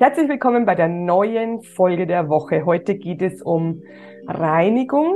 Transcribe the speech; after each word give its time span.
Herzlich 0.00 0.30
willkommen 0.30 0.64
bei 0.64 0.74
der 0.74 0.88
neuen 0.88 1.60
Folge 1.60 2.06
der 2.06 2.30
Woche. 2.30 2.64
Heute 2.64 2.94
geht 2.94 3.20
es 3.20 3.42
um 3.42 3.82
Reinigung 4.26 5.14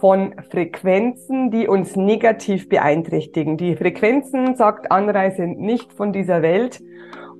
von 0.00 0.34
Frequenzen, 0.48 1.50
die 1.50 1.68
uns 1.68 1.94
negativ 1.94 2.70
beeinträchtigen. 2.70 3.58
Die 3.58 3.76
Frequenzen, 3.76 4.56
sagt 4.56 4.90
Anrei, 4.90 5.28
sind 5.28 5.60
nicht 5.60 5.92
von 5.92 6.14
dieser 6.14 6.40
Welt 6.40 6.80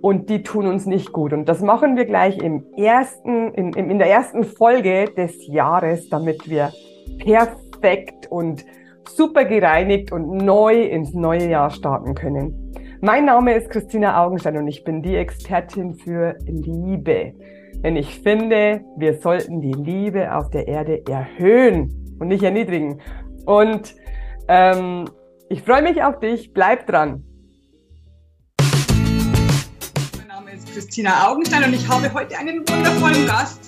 und 0.03 0.29
die 0.29 0.43
tun 0.43 0.67
uns 0.67 0.85
nicht 0.85 1.11
gut. 1.11 1.33
Und 1.33 1.49
das 1.49 1.63
machen 1.63 1.97
wir 1.97 2.05
gleich 2.05 2.37
im 2.37 2.67
ersten, 2.77 3.55
in, 3.55 3.73
in 3.73 3.99
der 3.99 4.11
ersten 4.11 4.45
Folge 4.45 5.07
des 5.07 5.47
Jahres, 5.47 6.11
damit 6.11 6.51
wir 6.51 6.71
perfekt 7.19 8.31
und 8.31 8.67
super 9.09 9.47
gereinigt 9.47 10.13
und 10.13 10.37
neu 10.37 10.83
ins 10.83 11.15
neue 11.15 11.49
Jahr 11.49 11.71
starten 11.71 12.15
können. 12.15 12.75
Mein 13.05 13.27
Name 13.27 13.53
ist 13.53 13.69
Christina 13.69 14.25
Augenstein 14.25 14.57
und 14.57 14.67
ich 14.67 14.83
bin 14.83 15.03
die 15.03 15.15
Expertin 15.15 15.95
für 15.95 16.39
Liebe. 16.47 17.35
Denn 17.83 17.97
ich 17.97 18.19
finde, 18.21 18.83
wir 18.97 19.21
sollten 19.21 19.61
die 19.61 19.75
Liebe 19.75 20.35
auf 20.35 20.49
der 20.49 20.67
Erde 20.67 21.07
erhöhen 21.07 22.17
und 22.19 22.29
nicht 22.29 22.43
erniedrigen. 22.43 23.03
Und 23.45 23.95
ähm, 24.49 25.05
ich 25.51 25.61
freue 25.61 25.83
mich 25.83 26.03
auf 26.03 26.19
dich. 26.19 26.55
Bleib 26.55 26.87
dran. 26.87 27.23
Mein 30.17 30.29
Name 30.29 30.53
ist 30.53 30.73
Christina 30.73 31.29
Augenstein 31.29 31.65
und 31.65 31.75
ich 31.75 31.87
habe 31.87 32.11
heute 32.15 32.39
einen 32.39 32.61
wundervollen 32.67 33.27
Gast. 33.27 33.64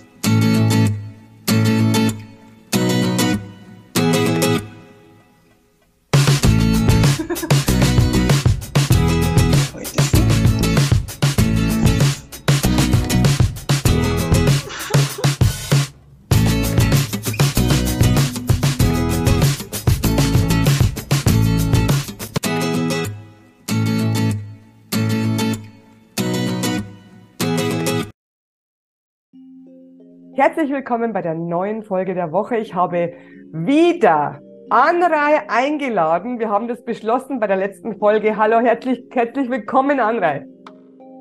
Herzlich 30.36 30.70
willkommen 30.70 31.14
bei 31.14 31.22
der 31.22 31.34
neuen 31.34 31.82
Folge 31.82 32.12
der 32.12 32.30
Woche. 32.30 32.58
Ich 32.58 32.74
habe 32.74 33.14
wieder 33.52 34.38
Anrei 34.68 35.48
eingeladen. 35.48 36.38
Wir 36.38 36.50
haben 36.50 36.68
das 36.68 36.84
beschlossen 36.84 37.40
bei 37.40 37.46
der 37.46 37.56
letzten 37.56 37.96
Folge. 37.98 38.36
Hallo, 38.36 38.60
herzlich, 38.60 39.02
herzlich 39.12 39.48
willkommen, 39.48 39.98
Anrei. 39.98 40.44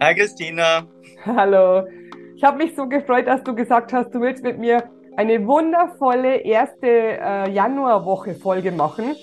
Hi, 0.03 0.13
Christina. 0.15 0.83
Hallo. 1.25 1.87
Ich 2.35 2.43
habe 2.43 2.57
mich 2.57 2.75
so 2.75 2.89
gefreut, 2.89 3.25
dass 3.27 3.41
du 3.41 3.55
gesagt 3.55 3.93
hast, 3.93 4.13
du 4.13 4.19
willst 4.19 4.43
mit 4.43 4.59
mir 4.59 4.83
eine 5.15 5.47
wundervolle 5.47 6.35
erste 6.41 6.85
äh, 6.85 7.49
Januarwoche 7.51 8.33
Folge 8.33 8.73
machen, 8.73 9.15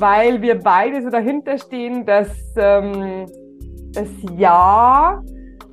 weil 0.00 0.42
wir 0.42 0.58
beide 0.58 1.02
so 1.02 1.08
dahinter 1.08 1.56
stehen, 1.56 2.04
dass 2.04 2.36
ähm, 2.56 3.26
das 3.92 4.08
Jahr 4.36 5.22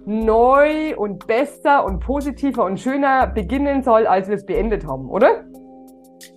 neu 0.07 0.95
und 0.95 1.27
besser 1.27 1.83
und 1.83 1.99
positiver 1.99 2.63
und 2.63 2.79
schöner 2.79 3.27
beginnen 3.27 3.83
soll, 3.83 4.07
als 4.07 4.29
wir 4.29 4.35
es 4.35 4.45
beendet 4.45 4.87
haben, 4.87 5.09
oder? 5.09 5.43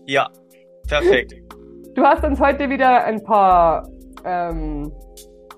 Ja, 0.06 0.28
perfekt. 0.88 1.34
Du 1.96 2.04
hast 2.04 2.22
uns 2.24 2.40
heute 2.40 2.70
wieder 2.70 3.04
ein 3.04 3.22
paar, 3.24 3.88
ähm, 4.24 4.92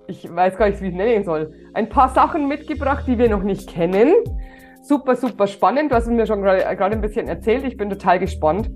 ich 0.06 0.34
weiß 0.34 0.56
gar 0.56 0.70
nicht, 0.70 0.80
wie 0.80 0.86
ich 0.86 0.92
es 0.92 0.96
nennen 0.96 1.24
soll, 1.24 1.52
ein 1.74 1.90
paar 1.90 2.08
Sachen 2.08 2.48
mitgebracht, 2.48 3.04
die 3.06 3.18
wir 3.18 3.28
noch 3.28 3.42
nicht 3.42 3.68
kennen. 3.68 4.14
Super, 4.80 5.14
super 5.14 5.46
spannend. 5.46 5.92
Du 5.92 5.94
hast 5.94 6.08
mir 6.08 6.26
schon 6.26 6.40
gerade 6.40 6.96
ein 6.96 7.02
bisschen 7.02 7.28
erzählt. 7.28 7.64
Ich 7.64 7.76
bin 7.76 7.90
total 7.90 8.18
gespannt. 8.18 8.70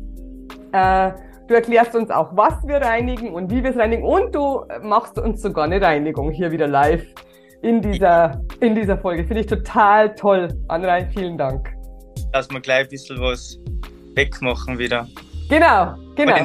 Äh, 0.73 1.13
du 1.49 1.55
erklärst 1.55 1.97
uns 1.97 2.11
auch, 2.11 2.37
was 2.37 2.63
wir 2.67 2.77
reinigen 2.77 3.33
und 3.33 3.51
wie 3.51 3.65
wir 3.65 3.71
es 3.71 3.77
reinigen 3.79 4.05
und 4.05 4.35
du 4.35 4.61
machst 4.83 5.19
uns 5.19 5.41
sogar 5.41 5.65
eine 5.65 5.81
Reinigung 5.81 6.31
hier 6.31 6.53
wieder 6.53 6.67
live 6.67 7.07
in 7.67 7.83
dieser, 7.83 8.41
in 8.61 8.77
dieser 8.77 8.97
Folge. 8.97 9.25
Finde 9.25 9.41
ich 9.41 9.47
total 9.49 10.15
toll. 10.15 10.49
Anrei, 10.69 11.07
vielen 11.07 11.37
Dank. 11.37 11.69
Dass 12.33 12.49
wir 12.49 12.61
gleich 12.61 12.85
ein 12.85 12.91
bisschen 12.91 13.21
was 13.21 13.59
wegmachen 14.15 14.79
wieder. 14.79 15.07
Genau, 15.49 15.95
genau. 16.15 16.37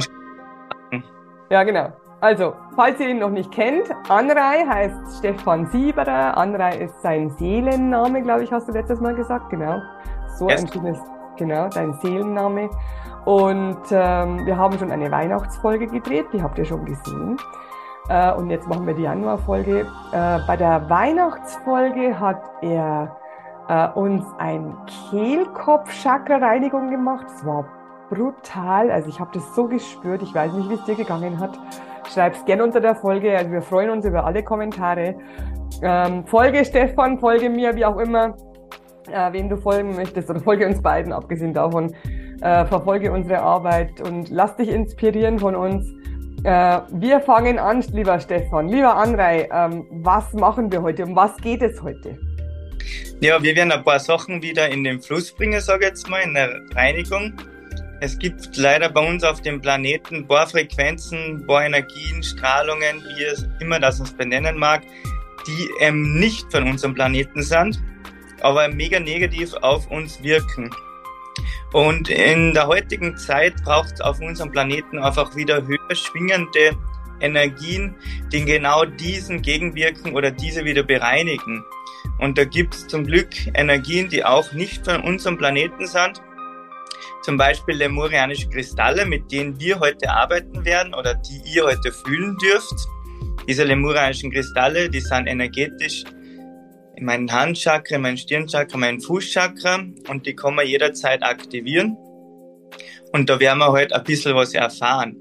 Ja, 1.52 1.64
genau. 1.64 1.92
Also, 2.22 2.54
falls 2.76 3.00
ihr 3.00 3.10
ihn 3.10 3.20
noch 3.20 3.30
nicht 3.30 3.52
kennt, 3.52 3.88
Anrei 4.10 4.66
heißt 4.68 5.20
Stefan 5.20 5.68
Sieberer. 5.68 6.38
Anrei 6.38 6.78
ist 6.78 7.00
sein 7.02 7.30
Seelenname, 7.38 8.22
glaube 8.22 8.44
ich, 8.44 8.52
hast 8.52 8.68
du 8.68 8.72
letztes 8.72 9.00
Mal 9.00 9.16
gesagt. 9.16 9.50
Genau. 9.50 9.80
So 10.38 10.50
yes. 10.50 10.62
ein 10.62 10.72
schönes, 10.72 11.00
genau, 11.38 11.68
dein 11.70 11.94
Seelenname. 12.02 12.70
Und 13.26 13.82
ähm, 13.92 14.46
wir 14.46 14.58
haben 14.58 14.78
schon 14.80 14.92
eine 14.92 15.12
Weihnachtsfolge 15.12 15.88
gedreht, 15.88 16.26
die 16.34 16.42
habt 16.42 16.58
ihr 16.58 16.66
schon 16.66 16.86
gesehen. 16.86 17.38
Äh, 18.10 18.34
und 18.34 18.50
jetzt 18.50 18.68
machen 18.68 18.86
wir 18.88 18.94
die 18.94 19.04
Januarfolge. 19.04 19.88
Äh, 20.12 20.40
bei 20.48 20.58
der 20.58 20.90
Weihnachtsfolge 20.90 22.20
hat 22.20 22.42
er 22.62 23.16
äh, 23.70 23.88
uns 23.98 24.26
ein 24.38 24.76
Kehlkopf-Chakra-Reinigung 25.10 26.90
gemacht. 26.90 27.26
Das 27.28 27.46
war 27.46 27.66
brutal. 28.10 28.92
Also 28.92 29.10
ich 29.10 29.20
habe 29.20 29.32
das 29.34 29.56
so 29.56 29.68
gespürt. 29.68 30.22
Ich 30.22 30.34
weiß 30.34 30.54
nicht, 30.54 30.70
wie 30.70 30.74
es 30.74 30.84
dir 30.86 30.96
gegangen 30.96 31.40
hat. 31.40 31.58
Schreib's 32.14 32.44
gerne 32.46 32.64
unter 32.64 32.82
der 32.82 32.96
Folge. 32.96 33.38
Also 33.38 33.52
wir 33.52 33.62
freuen 33.62 33.90
uns 33.90 34.06
über 34.06 34.26
alle 34.26 34.44
Kommentare. 34.44 35.16
Ähm, 35.82 36.26
folge 36.26 36.66
Stefan, 36.66 37.18
folge 37.20 37.50
mir, 37.50 37.76
wie 37.76 37.86
auch 37.86 37.98
immer, 37.98 38.36
äh, 39.10 39.32
wem 39.32 39.48
du 39.48 39.56
folgen 39.58 39.96
möchtest 39.96 40.30
oder 40.30 40.42
folge 40.42 40.68
uns 40.68 40.82
beiden, 40.82 41.14
abgesehen 41.14 41.54
davon. 41.54 41.96
Äh, 42.42 42.66
verfolge 42.66 43.12
unsere 43.12 43.40
Arbeit 43.40 44.02
und 44.02 44.30
lass 44.30 44.56
dich 44.58 44.70
inspirieren 44.70 45.40
von 45.40 45.56
uns. 45.56 45.94
Äh, 46.44 46.82
wir 46.90 47.22
fangen 47.22 47.60
an, 47.60 47.82
lieber 47.92 48.20
Stefan. 48.20 48.68
Lieber 48.68 48.96
Anrei, 48.96 49.48
ähm, 49.54 49.86
was 49.92 50.34
machen 50.34 50.72
wir 50.72 50.82
heute? 50.82 51.06
Um 51.06 51.16
was 51.16 51.38
geht 51.38 51.62
es 51.62 51.82
heute? 51.84 52.18
Ja, 53.20 53.44
wir 53.44 53.56
werden 53.56 53.72
ein 53.72 53.84
paar 53.84 54.00
Sachen 54.00 54.42
wieder 54.42 54.68
in 54.70 54.84
den 54.84 55.00
Fluss 55.00 55.32
bringen, 55.32 55.62
sage 55.62 55.86
ich 55.86 55.90
jetzt 55.90 56.10
mal, 56.10 56.22
in 56.22 56.34
der 56.34 56.60
Reinigung. 56.74 57.34
Es 58.00 58.18
gibt 58.18 58.58
leider 58.58 58.90
bei 58.90 59.08
uns 59.08 59.24
auf 59.24 59.42
dem 59.42 59.62
Planeten 59.62 60.16
ein 60.16 60.28
paar 60.28 60.48
Frequenzen, 60.48 61.36
ein 61.36 61.46
paar 61.46 61.64
Energien, 61.64 62.24
Strahlungen, 62.24 63.04
wie 63.16 63.24
es 63.26 63.48
immer 63.60 63.80
das 63.80 64.00
uns 64.00 64.12
benennen 64.12 64.58
mag, 64.58 64.82
die 65.46 65.70
ähm, 65.80 66.20
nicht 66.20 66.52
von 66.52 66.68
unserem 66.68 66.96
Planeten 66.96 67.44
sind, 67.44 67.80
aber 68.42 68.68
mega 68.70 69.00
negativ 69.00 69.54
auf 69.62 69.92
uns 69.92 70.24
wirken. 70.24 70.72
Und 71.74 72.10
in 72.10 72.54
der 72.54 72.68
heutigen 72.68 73.18
Zeit 73.18 73.56
braucht 73.64 73.94
es 73.94 74.02
auf 74.02 74.20
unserem 74.20 74.52
Planeten 74.52 75.00
einfach 75.00 75.36
wieder 75.36 75.66
höher 75.66 75.96
schwingende 75.96 76.76
Energien, 77.22 77.96
die 78.32 78.44
genau 78.44 78.84
diesen 78.86 79.42
gegenwirken 79.42 80.14
oder 80.14 80.32
diese 80.32 80.66
wieder 80.66 80.84
bereinigen. 80.84 81.64
Und 82.20 82.38
da 82.38 82.46
gibt 82.46 82.74
es 82.74 82.88
zum 82.88 83.06
Glück 83.06 83.30
Energien, 83.54 84.10
die 84.10 84.26
auch 84.26 84.52
nicht 84.54 84.86
von 84.86 85.02
unserem 85.02 85.38
Planeten 85.38 85.88
sind. 85.88 86.22
Zum 87.24 87.38
Beispiel 87.38 87.76
lemurianische 87.76 88.50
Kristalle, 88.50 89.06
mit 89.06 89.32
denen 89.32 89.60
wir 89.60 89.80
heute 89.80 90.10
arbeiten 90.10 90.66
werden 90.66 90.94
oder 90.94 91.14
die 91.14 91.42
ihr 91.54 91.64
heute 91.64 91.92
fühlen 91.92 92.36
dürft. 92.38 92.88
Diese 93.48 93.64
lemurianischen 93.64 94.32
Kristalle, 94.32 94.90
die 94.90 95.00
sind 95.00 95.28
energetisch 95.28 96.04
mein 97.02 97.32
Handchakra, 97.32 97.98
mein 97.98 98.18
Stirnchakra, 98.18 98.78
mein 98.78 99.02
Fußchakra 99.02 99.86
und 100.08 100.26
die 100.26 100.36
kann 100.36 100.56
man 100.56 100.68
jederzeit 100.68 101.24
aktivieren. 101.24 101.98
Und 103.12 103.30
da 103.30 103.40
werden 103.40 103.60
wir 103.60 103.72
heute 103.72 103.94
halt 103.94 103.94
ein 103.94 104.04
bisschen 104.04 104.36
was 104.36 104.54
erfahren. 104.54 105.18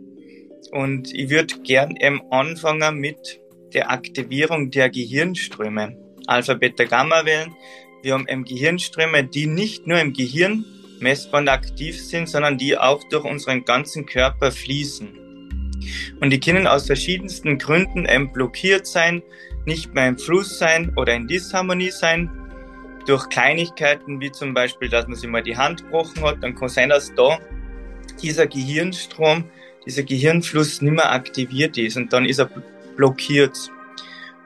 Und 0.73 1.13
ich 1.13 1.31
würde 1.31 1.55
gern 1.63 1.97
eben 1.97 2.21
anfangen 2.31 2.99
mit 2.99 3.41
der 3.73 3.91
Aktivierung 3.91 4.71
der 4.71 4.91
Gehirnströme. 4.91 5.97
Alpha, 6.27 6.55
Beta, 6.55 6.85
Gamma 6.85 7.25
Wellen. 7.25 7.55
Wir 8.03 8.15
haben 8.15 8.29
eben 8.29 8.45
Gehirnströme, 8.45 9.25
die 9.25 9.47
nicht 9.47 9.87
nur 9.87 10.01
im 10.01 10.13
Gehirn 10.13 10.65
messbar 11.01 11.47
aktiv 11.49 12.01
sind, 12.01 12.28
sondern 12.28 12.59
die 12.59 12.77
auch 12.77 13.03
durch 13.09 13.25
unseren 13.25 13.65
ganzen 13.65 14.07
Körper 14.07 14.53
fließen. 14.53 15.09
Und 16.21 16.31
die 16.31 16.41
können 16.41 16.66
aus 16.66 16.87
verschiedensten 16.87 17.59
Gründen 17.59 18.07
eben 18.07 18.33
blockiert 18.33 18.87
sein, 18.87 19.22
nicht 19.71 19.95
mehr 19.95 20.09
im 20.09 20.19
Fluss 20.19 20.59
sein 20.59 20.93
oder 20.97 21.15
in 21.15 21.28
Disharmonie 21.28 21.93
sein. 21.93 22.28
Durch 23.07 23.28
Kleinigkeiten 23.28 24.21
wie 24.21 24.33
zum 24.33 24.53
Beispiel, 24.53 24.89
dass 24.89 25.07
man 25.07 25.15
sich 25.15 25.31
mal 25.31 25.45
die 25.45 25.57
Hand 25.57 25.84
gebrochen 25.84 26.25
hat, 26.25 26.43
dann 26.43 26.57
kann 26.57 26.69
sein, 26.69 26.89
dass 26.89 27.15
da 27.15 27.39
dieser 28.21 28.49
Gehirnstrom, 28.49 29.45
dieser 29.87 30.03
Gehirnfluss 30.03 30.83
nicht 30.83 30.93
mehr 30.93 31.13
aktiviert 31.13 31.78
ist 31.78 31.97
und 31.97 32.13
dann 32.13 32.25
ist 32.25 32.41
er 32.41 32.51
blockiert. 32.97 33.71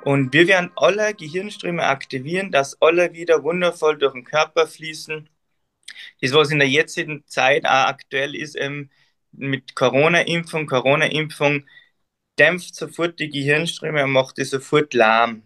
Und 0.02 0.34
wir 0.34 0.46
werden 0.46 0.70
alle 0.76 1.14
Gehirnströme 1.14 1.84
aktivieren, 1.84 2.50
dass 2.50 2.82
alle 2.82 3.14
wieder 3.14 3.42
wundervoll 3.42 3.96
durch 3.96 4.12
den 4.12 4.24
Körper 4.24 4.66
fließen. 4.66 5.26
Das, 6.20 6.34
was 6.34 6.50
in 6.50 6.58
der 6.58 6.68
jetzigen 6.68 7.24
Zeit 7.26 7.64
auch 7.64 7.86
aktuell 7.86 8.34
ist, 8.34 8.58
mit 9.32 9.74
Corona-Impfung, 9.74 10.66
Corona-Impfung 10.66 11.64
dämpft 12.38 12.74
sofort 12.74 13.18
die 13.18 13.28
Gehirnströme 13.28 14.04
und 14.04 14.12
macht 14.12 14.38
die 14.38 14.44
sofort 14.44 14.94
lahm. 14.94 15.42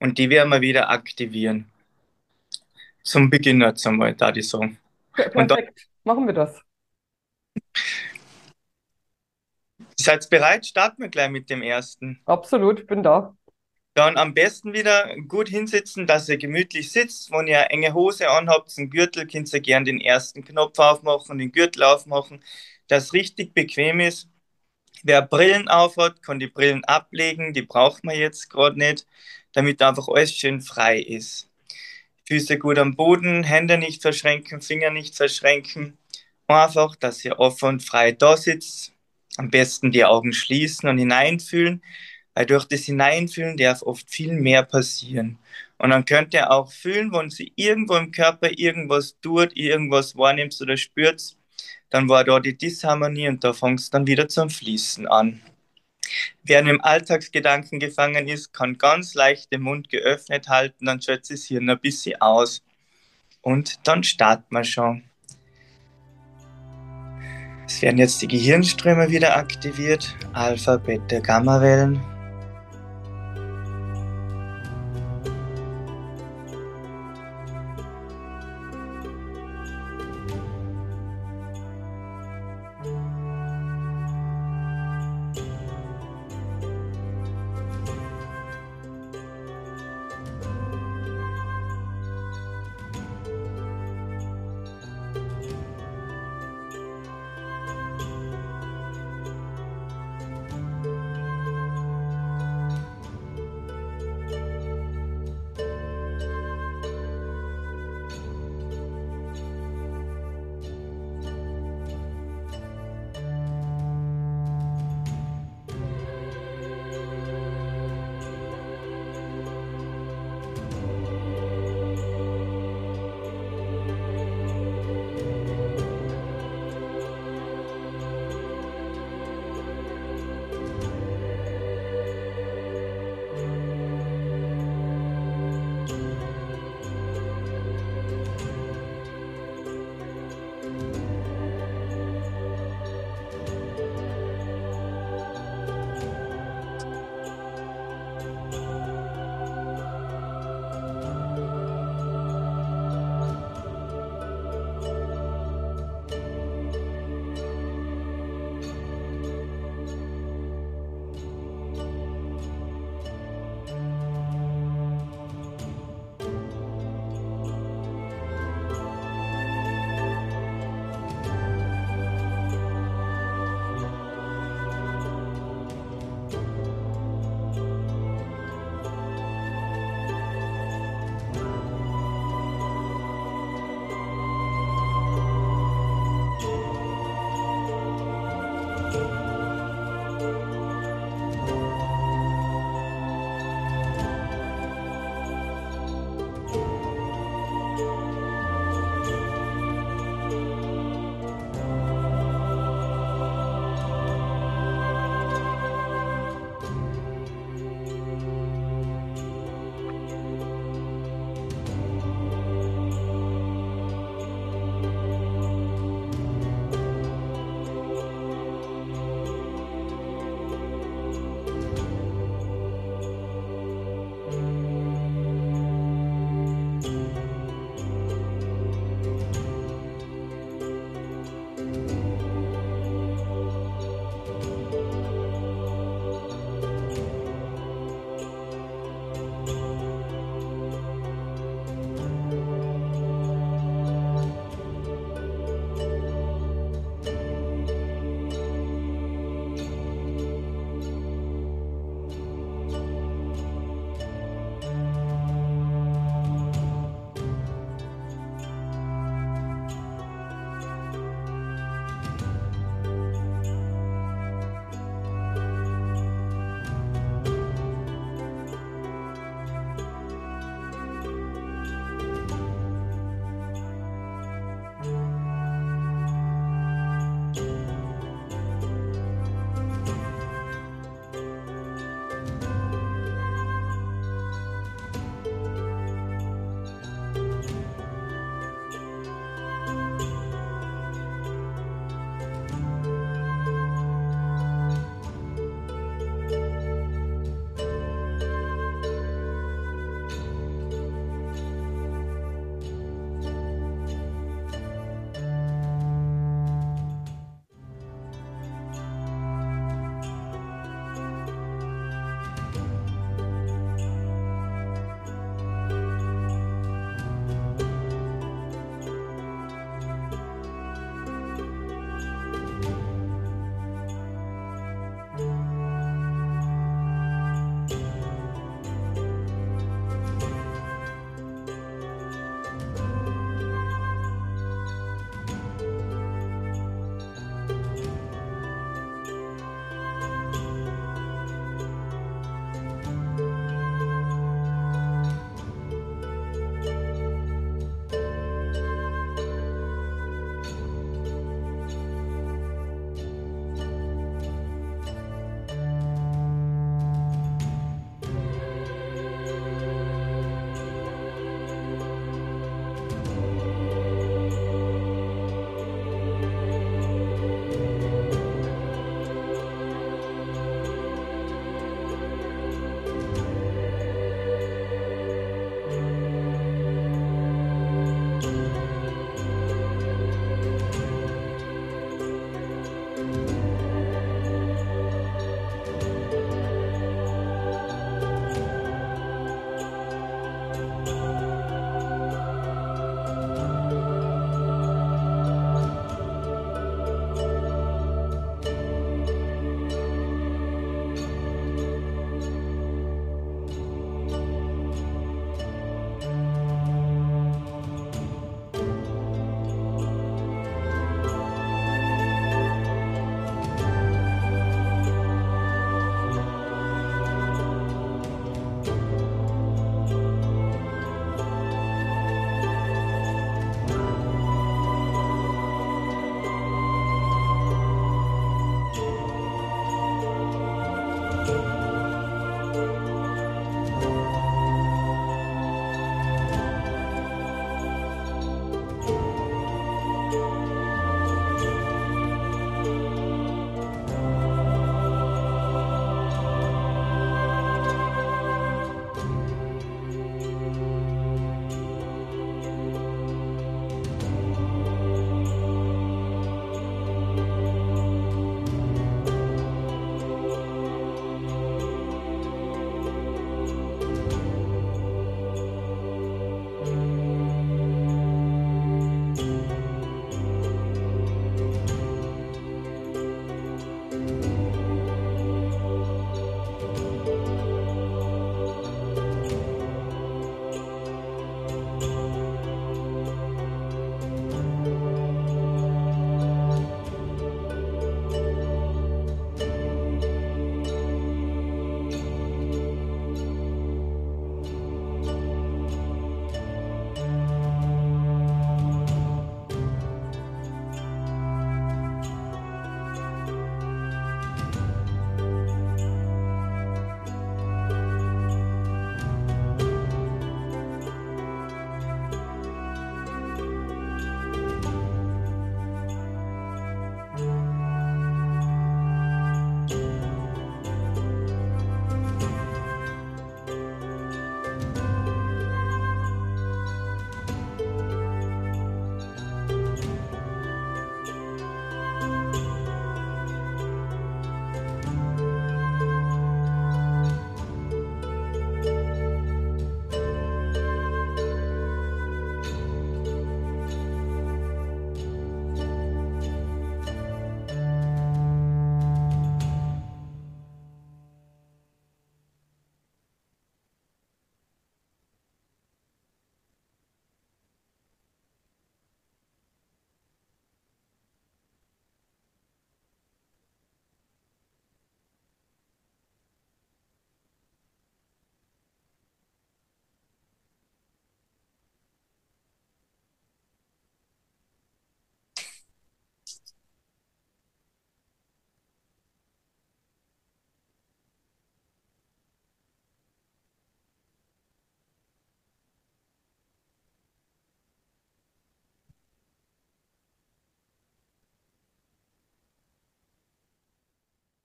Und 0.00 0.18
die 0.18 0.30
werden 0.30 0.50
wir 0.50 0.60
wieder 0.60 0.90
aktivieren. 0.90 1.70
zum 3.02 3.30
Beginn 3.30 3.60
jetzt 3.60 3.86
einmal, 3.86 4.14
da 4.14 4.32
die 4.32 4.42
sagen. 4.42 4.78
Perfekt, 5.12 5.88
machen 6.04 6.26
wir 6.26 6.34
das. 6.34 6.60
Seid 9.98 10.28
bereit? 10.28 10.66
Starten 10.66 11.02
wir 11.02 11.08
gleich 11.08 11.30
mit 11.30 11.48
dem 11.48 11.62
ersten. 11.62 12.20
Absolut, 12.26 12.86
bin 12.86 13.02
da. 13.02 13.36
Dann 13.94 14.18
am 14.18 14.34
besten 14.34 14.74
wieder 14.74 15.16
gut 15.26 15.48
hinsitzen, 15.48 16.06
dass 16.06 16.28
ihr 16.28 16.36
gemütlich 16.36 16.92
sitzt. 16.92 17.30
Wenn 17.30 17.46
ihr 17.46 17.70
enge 17.70 17.94
Hose 17.94 18.28
anhabt, 18.28 18.74
einen 18.76 18.90
Gürtel, 18.90 19.26
könnt 19.26 19.52
ihr 19.52 19.60
gerne 19.60 19.86
den 19.86 20.00
ersten 20.00 20.44
Knopf 20.44 20.78
aufmachen, 20.78 21.38
den 21.38 21.50
Gürtel 21.50 21.82
aufmachen, 21.82 22.44
dass 22.88 23.14
richtig 23.14 23.54
bequem 23.54 24.00
ist. 24.00 24.28
Wer 25.08 25.22
Brillen 25.22 25.68
aufhat, 25.68 26.20
kann 26.20 26.40
die 26.40 26.48
Brillen 26.48 26.82
ablegen, 26.82 27.52
die 27.52 27.62
braucht 27.62 28.02
man 28.02 28.16
jetzt 28.16 28.50
gerade 28.50 28.76
nicht, 28.76 29.06
damit 29.52 29.80
einfach 29.80 30.08
alles 30.08 30.32
schön 30.32 30.60
frei 30.60 30.98
ist. 30.98 31.48
Füße 32.26 32.58
gut 32.58 32.76
am 32.76 32.96
Boden, 32.96 33.44
Hände 33.44 33.78
nicht 33.78 34.02
verschränken, 34.02 34.60
Finger 34.60 34.90
nicht 34.90 35.14
verschränken. 35.14 35.96
Einfach, 36.48 36.96
dass 36.96 37.24
ihr 37.24 37.38
offen 37.38 37.68
und 37.68 37.84
frei 37.84 38.10
da 38.10 38.36
sitzt. 38.36 38.94
Am 39.36 39.48
besten 39.48 39.92
die 39.92 40.04
Augen 40.04 40.32
schließen 40.32 40.88
und 40.88 40.98
hineinfühlen, 40.98 41.84
weil 42.34 42.46
durch 42.46 42.64
das 42.64 42.80
Hineinfühlen 42.80 43.56
darf 43.56 43.82
oft 43.82 44.10
viel 44.10 44.32
mehr 44.32 44.64
passieren. 44.64 45.38
Und 45.78 45.90
dann 45.90 46.04
könnt 46.04 46.34
ihr 46.34 46.50
auch 46.50 46.72
fühlen, 46.72 47.12
wenn 47.12 47.30
sie 47.30 47.52
irgendwo 47.54 47.94
im 47.94 48.10
Körper 48.10 48.50
irgendwas 48.50 49.20
tut, 49.20 49.56
irgendwas 49.56 50.16
wahrnimmt 50.16 50.60
oder 50.60 50.76
spürt, 50.76 51.36
dann 51.90 52.08
war 52.08 52.24
da 52.24 52.40
die 52.40 52.56
Disharmonie 52.56 53.28
und 53.28 53.44
da 53.44 53.52
fängt 53.52 53.80
es 53.80 53.90
dann 53.90 54.06
wieder 54.06 54.28
zum 54.28 54.50
Fließen 54.50 55.06
an. 55.06 55.40
Wer 56.42 56.60
im 56.60 56.80
Alltagsgedanken 56.80 57.80
gefangen 57.80 58.28
ist, 58.28 58.52
kann 58.52 58.78
ganz 58.78 59.14
leicht 59.14 59.52
den 59.52 59.62
Mund 59.62 59.88
geöffnet 59.88 60.48
halten, 60.48 60.86
dann 60.86 61.00
schätzt 61.00 61.30
es 61.30 61.44
hier 61.44 61.60
ein 61.60 61.78
bisschen 61.80 62.20
aus. 62.20 62.62
Und 63.40 63.86
dann 63.86 64.02
starten 64.02 64.54
wir 64.54 64.64
schon. 64.64 65.04
Es 67.66 67.82
werden 67.82 67.98
jetzt 67.98 68.22
die 68.22 68.28
Gehirnströme 68.28 69.10
wieder 69.10 69.36
aktiviert, 69.36 70.14
Alpha, 70.32 70.76
Beta, 70.76 71.18
Gamma-Wellen. 71.18 72.15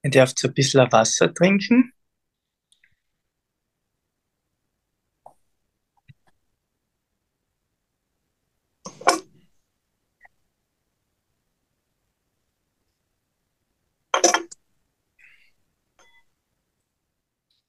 Ihr 0.02 0.10
dürft 0.10 0.44
ein 0.44 0.52
bisschen 0.54 0.90
Wasser 0.92 1.32
trinken. 1.32 1.92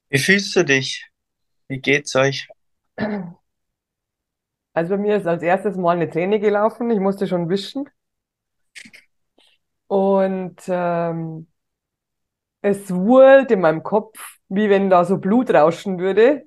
Wie 0.10 0.20
fühlst 0.20 0.56
du 0.56 0.64
dich? 0.64 1.10
Wie 1.68 1.80
geht's 1.80 2.16
euch? 2.16 2.48
Also 4.74 4.96
bei 4.96 4.98
mir 4.98 5.18
ist 5.18 5.28
als 5.28 5.44
erstes 5.44 5.76
mal 5.78 5.96
eine 5.96 6.10
Träne 6.10 6.40
gelaufen. 6.40 6.90
Ich 6.92 7.00
musste 7.00 7.28
schon 7.28 7.50
wischen. 7.50 7.90
Und 9.88 10.56
ähm, 10.68 11.48
es 12.64 12.92
wurlt 12.94 13.52
in 13.52 13.62
meinem 13.62 13.84
Kopf, 13.84 14.40
wie 14.50 14.70
wenn 14.72 14.90
da 14.90 15.06
so 15.06 15.20
Blut 15.20 15.52
rauschen 15.54 16.00
würde. 16.00 16.46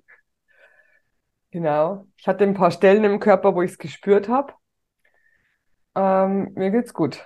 Genau. 1.50 2.06
Ich 2.18 2.28
hatte 2.28 2.44
ein 2.44 2.54
paar 2.54 2.70
Stellen 2.70 3.02
im 3.04 3.18
Körper, 3.20 3.54
wo 3.54 3.62
ich 3.62 3.73
es 3.73 3.78
gespürt 3.78 4.28
habe. 4.28 4.52
Ähm, 5.96 6.52
mir 6.54 6.70
geht's 6.70 6.94
gut. 6.94 7.25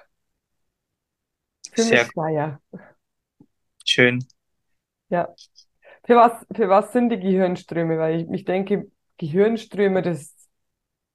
Für 1.75 1.85
Sehr 1.85 1.85
mich 1.85 2.07
freier. 2.13 2.61
schön. 3.85 4.21
Ja. 5.11 5.35
Für 6.07 6.17
was, 6.17 6.47
für 6.57 6.69
was 6.69 6.93
sind 6.93 7.11
die 7.11 7.21
Gehirnströme? 7.21 7.99
Weil 7.99 8.23
ich, 8.23 8.31
ich 8.31 8.45
denke, 8.45 8.91
Gehirnströme, 9.19 10.03
das, 10.03 10.35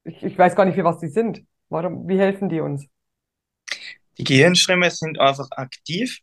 ich, 0.06 0.24
ich 0.24 0.38
weiß 0.38 0.56
gar 0.56 0.66
nicht, 0.66 0.76
für 0.76 0.86
was 0.86 1.00
die 1.00 1.10
sind. 1.10 1.46
Warum, 1.70 2.08
wie 2.08 2.20
helfen 2.20 2.50
die 2.50 2.62
uns? 2.62 2.88
Die 4.18 4.24
Gehirnströme 4.24 4.92
sind 4.92 5.20
einfach 5.20 5.50
aktiv 5.52 6.20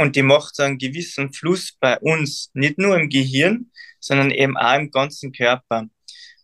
und 0.00 0.16
die 0.16 0.22
macht 0.22 0.58
einen 0.60 0.78
gewissen 0.78 1.30
Fluss 1.34 1.76
bei 1.78 1.98
uns, 1.98 2.50
nicht 2.54 2.78
nur 2.78 2.98
im 2.98 3.10
Gehirn, 3.10 3.70
sondern 4.00 4.30
eben 4.30 4.56
auch 4.56 4.78
im 4.78 4.90
ganzen 4.90 5.30
Körper. 5.30 5.88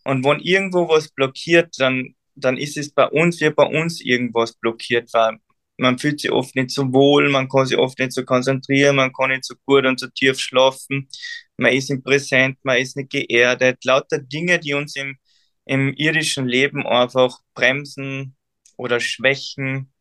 Und 0.03 0.23
wenn 0.23 0.39
irgendwo 0.41 0.87
was 0.87 1.09
blockiert, 1.09 1.73
dann, 1.79 2.13
dann 2.35 2.57
ist 2.59 2.77
es 2.77 2.93
bei 2.93 3.07
uns, 3.07 3.41
wie 3.41 3.49
bei 3.49 3.63
uns 3.65 3.99
irgendwas 3.99 4.53
blockiert 4.53 5.11
war. 5.13 5.39
Man 5.77 5.97
fühlt 5.97 6.19
sich 6.21 6.31
oft 6.31 6.55
nicht 6.55 6.69
so 6.69 6.93
wohl, 6.93 7.29
man 7.31 7.49
kann 7.49 7.65
sich 7.65 7.79
oft 7.79 7.97
nicht 7.97 8.11
so 8.11 8.23
konzentrieren, 8.23 8.95
man 8.95 9.11
kann 9.11 9.31
nicht 9.31 9.43
so 9.45 9.55
gut 9.65 9.87
und 9.87 9.99
so 9.99 10.05
tief 10.07 10.39
schlafen, 10.39 11.09
man 11.57 11.73
ist 11.73 11.89
nicht 11.89 12.03
präsent, 12.03 12.59
man 12.61 12.77
ist 12.77 12.95
nicht 12.95 13.09
geerdet. 13.09 13.83
Lauter 13.85 14.19
Dinge, 14.19 14.59
die 14.59 14.75
uns 14.75 14.95
im, 14.95 15.17
im 15.65 15.93
irdischen 15.95 16.47
Leben 16.47 16.85
einfach 16.85 17.39
bremsen 17.55 18.35
oder 18.77 18.99
schwächen 18.99 19.91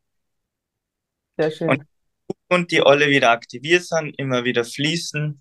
Sehr 1.38 1.50
schön. 1.50 1.70
und 1.70 1.82
die 2.70 2.80
alle 2.80 3.08
wieder 3.08 3.30
aktiviert 3.30 3.84
sind, 3.84 4.18
immer 4.18 4.44
wieder 4.44 4.64
fließen. 4.64 5.40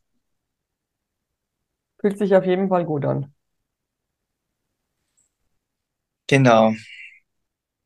Fühlt 2.00 2.18
sich 2.18 2.36
auf 2.36 2.46
jeden 2.46 2.70
Fall 2.70 2.86
gut 2.86 3.06
an. 3.06 3.34
Genau. 6.28 6.74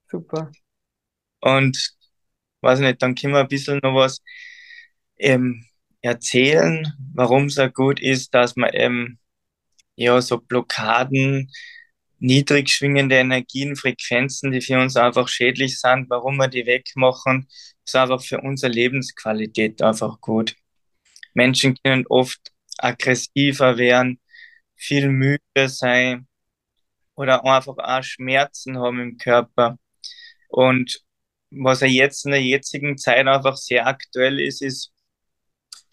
Super. 0.07 0.51
Und 1.41 1.95
weiß 2.61 2.79
nicht, 2.79 3.01
dann 3.01 3.15
können 3.15 3.33
wir 3.33 3.41
ein 3.41 3.47
bisschen 3.47 3.79
noch 3.83 3.95
was 3.95 4.21
ähm, 5.17 5.65
erzählen, 6.01 6.87
warum 7.13 7.45
es 7.45 7.55
so 7.55 7.69
gut 7.69 7.99
ist, 8.01 8.33
dass 8.33 8.55
man 8.55 8.73
eben 8.73 9.19
ja 9.95 10.21
so 10.21 10.39
Blockaden, 10.39 11.51
niedrig 12.19 12.69
schwingende 12.69 13.15
Energien, 13.15 13.75
Frequenzen, 13.75 14.51
die 14.51 14.61
für 14.61 14.79
uns 14.79 14.95
einfach 14.97 15.27
schädlich 15.27 15.79
sind, 15.79 16.09
warum 16.09 16.37
wir 16.37 16.47
die 16.47 16.65
wegmachen, 16.65 17.47
ist 17.85 17.95
einfach 17.95 18.21
für 18.21 18.41
unsere 18.41 18.71
Lebensqualität 18.71 19.81
einfach 19.81 20.19
gut. 20.21 20.55
Menschen 21.33 21.77
können 21.83 22.05
oft 22.07 22.51
aggressiver 22.77 23.77
werden, 23.77 24.19
viel 24.75 25.09
müde 25.09 25.67
sein 25.67 26.27
oder 27.15 27.43
einfach 27.45 27.77
auch 27.77 28.03
Schmerzen 28.03 28.77
haben 28.77 28.99
im 28.99 29.17
Körper. 29.17 29.77
Und 30.49 31.01
was 31.51 31.81
ja 31.81 31.87
jetzt 31.87 32.25
in 32.25 32.31
der 32.31 32.43
jetzigen 32.43 32.97
Zeit 32.97 33.27
einfach 33.27 33.57
sehr 33.57 33.87
aktuell 33.87 34.39
ist, 34.39 34.61
ist 34.61 34.91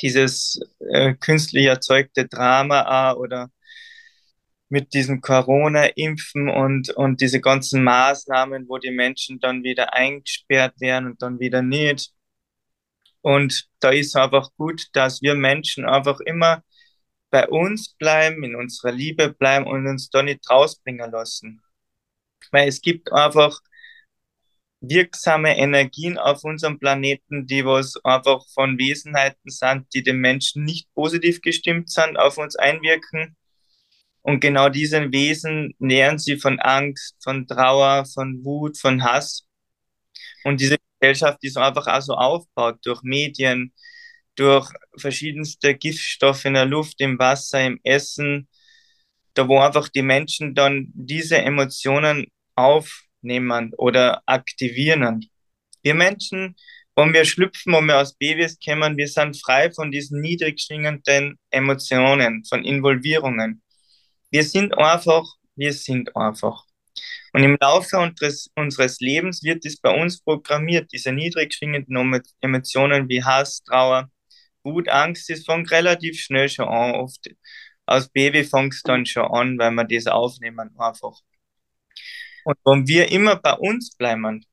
dieses 0.03 0.61
äh, 0.81 1.15
künstlich 1.15 1.67
erzeugte 1.67 2.27
Drama 2.29 3.13
auch 3.13 3.19
oder 3.19 3.51
mit 4.69 4.95
diesem 4.95 5.21
Corona-Impfen 5.21 6.49
und, 6.49 6.91
und 6.91 7.21
diese 7.21 7.41
ganzen 7.41 7.85
Maßnahmen, 7.85 8.69
wo 8.69 8.79
die 8.79 8.91
Menschen 8.91 9.39
dann 9.41 9.63
wieder 9.63 9.95
eingesperrt 9.95 10.81
werden 10.81 11.07
und 11.07 11.23
dann 11.23 11.39
wieder 11.39 11.63
nicht. 11.63 12.13
Und 13.21 13.69
da 13.81 13.91
ist 13.91 14.17
einfach 14.17 14.51
gut, 14.57 14.87
dass 14.93 15.23
wir 15.23 15.35
Menschen 15.35 15.85
einfach 15.85 16.21
immer 16.21 16.63
bei 17.31 17.49
uns 17.49 17.95
bleiben, 17.95 18.45
in 18.45 18.57
unserer 18.57 18.93
Liebe 18.93 19.33
bleiben 19.33 19.67
und 19.67 19.87
uns 19.87 20.11
da 20.11 20.23
nicht 20.23 20.49
rausbringen 20.49 21.11
lassen. 21.11 21.61
Weil 22.51 22.69
es 22.69 22.81
gibt 22.81 23.13
einfach 23.13 23.61
wirksame 24.81 25.57
Energien 25.57 26.19
auf 26.19 26.45
unserem 26.45 26.79
Planeten, 26.79 27.47
die 27.47 27.65
was 27.65 27.95
einfach 28.05 28.47
von 28.55 28.79
Wesenheiten 28.79 29.51
sind, 29.51 29.87
die 29.95 30.03
den 30.03 30.19
Menschen 30.19 30.65
nicht 30.65 30.93
positiv 30.95 31.41
gestimmt 31.41 31.91
sind, 31.91 32.17
auf 32.17 32.39
uns 32.39 32.57
einwirken. 32.57 33.37
Und 34.27 34.41
genau 34.41 34.69
diese 34.69 35.13
Wesen 35.13 35.73
nähren 35.79 36.19
sie 36.19 36.37
von 36.37 36.59
Angst, 36.59 37.15
von 37.23 37.47
Trauer, 37.47 38.05
von 38.07 38.45
Wut, 38.45 38.77
von 38.77 39.05
Hass. 39.05 39.47
Und 40.43 40.61
diese 40.61 40.79
Gesellschaft 40.99 41.39
ist 41.43 41.57
einfach 41.57 41.87
auch 41.87 42.03
so 42.03 42.15
aufgebaut 42.15 42.81
durch 42.83 43.03
Medien, 43.05 43.73
durch 44.35 44.69
verschiedenste 44.97 45.77
Giftstoffe 45.77 46.45
in 46.45 46.55
der 46.55 46.65
Luft, 46.65 47.01
im 47.01 47.21
Wasser, 47.21 47.65
im 47.65 47.79
Essen, 47.85 48.49
da 49.35 49.47
wo 49.47 49.61
einfach 49.61 49.89
die 49.91 50.03
Menschen 50.03 50.57
dann 50.57 50.89
diese 50.93 51.39
Emotionen 51.39 52.27
aufnehmen 52.57 53.75
oder 53.77 54.25
aktivieren. 54.27 55.31
Wir 55.83 55.95
Menschen, 55.95 56.57
wenn 56.97 57.15
wir 57.15 57.25
schlüpfen, 57.25 57.75
wenn 57.75 57.87
wir 57.87 58.01
aus 58.01 58.15
Babys 58.15 58.59
kommen, 58.59 58.97
wir 58.97 59.07
sind 59.07 59.41
frei 59.41 59.71
von 59.71 59.93
diesen 59.93 60.21
niedrig 60.21 60.61
schwingenden 60.61 61.39
Emotionen, 61.51 62.45
von 62.45 62.65
Involvierungen. 62.65 63.63
Wir 64.31 64.45
sind 64.45 64.77
einfach, 64.79 65.25
wir 65.55 65.73
sind 65.73 66.15
einfach. 66.17 66.65
Und 67.33 67.43
im 67.45 67.57
Laufe 67.61 67.99
unseres, 67.99 68.51
unseres 68.57 69.01
Lebens 69.01 69.43
wird 69.43 69.65
es 69.67 69.81
bei 69.81 69.91
uns 69.91 70.23
programmiert, 70.23 70.91
diese 70.93 71.13
niedrig 71.13 71.55
schwingenden 71.55 72.23
Emotionen 72.41 73.09
wie 73.09 73.23
Hass, 73.23 73.63
Trauer, 73.63 74.11
Wut, 74.65 74.89
Angst, 74.89 75.29
das 75.31 75.45
fängt 75.45 75.71
relativ 75.71 76.19
schnell 76.21 76.49
schon 76.49 76.69
an. 76.69 76.95
Oft 76.95 77.31
als 77.87 78.09
Baby 78.09 78.45
fängt 78.45 78.75
es 78.75 78.83
dann 78.83 79.07
schon 79.07 79.25
an, 79.25 79.59
weil 79.59 79.71
wir 79.73 79.85
das 79.85 80.07
aufnehmen 80.07 80.71
einfach. 80.79 81.21
Und 82.45 82.57
wenn 82.65 82.87
wir 82.87 83.11
immer 83.11 83.37
bei 83.37 83.53
uns 83.55 83.97
bleiben, 83.97 84.45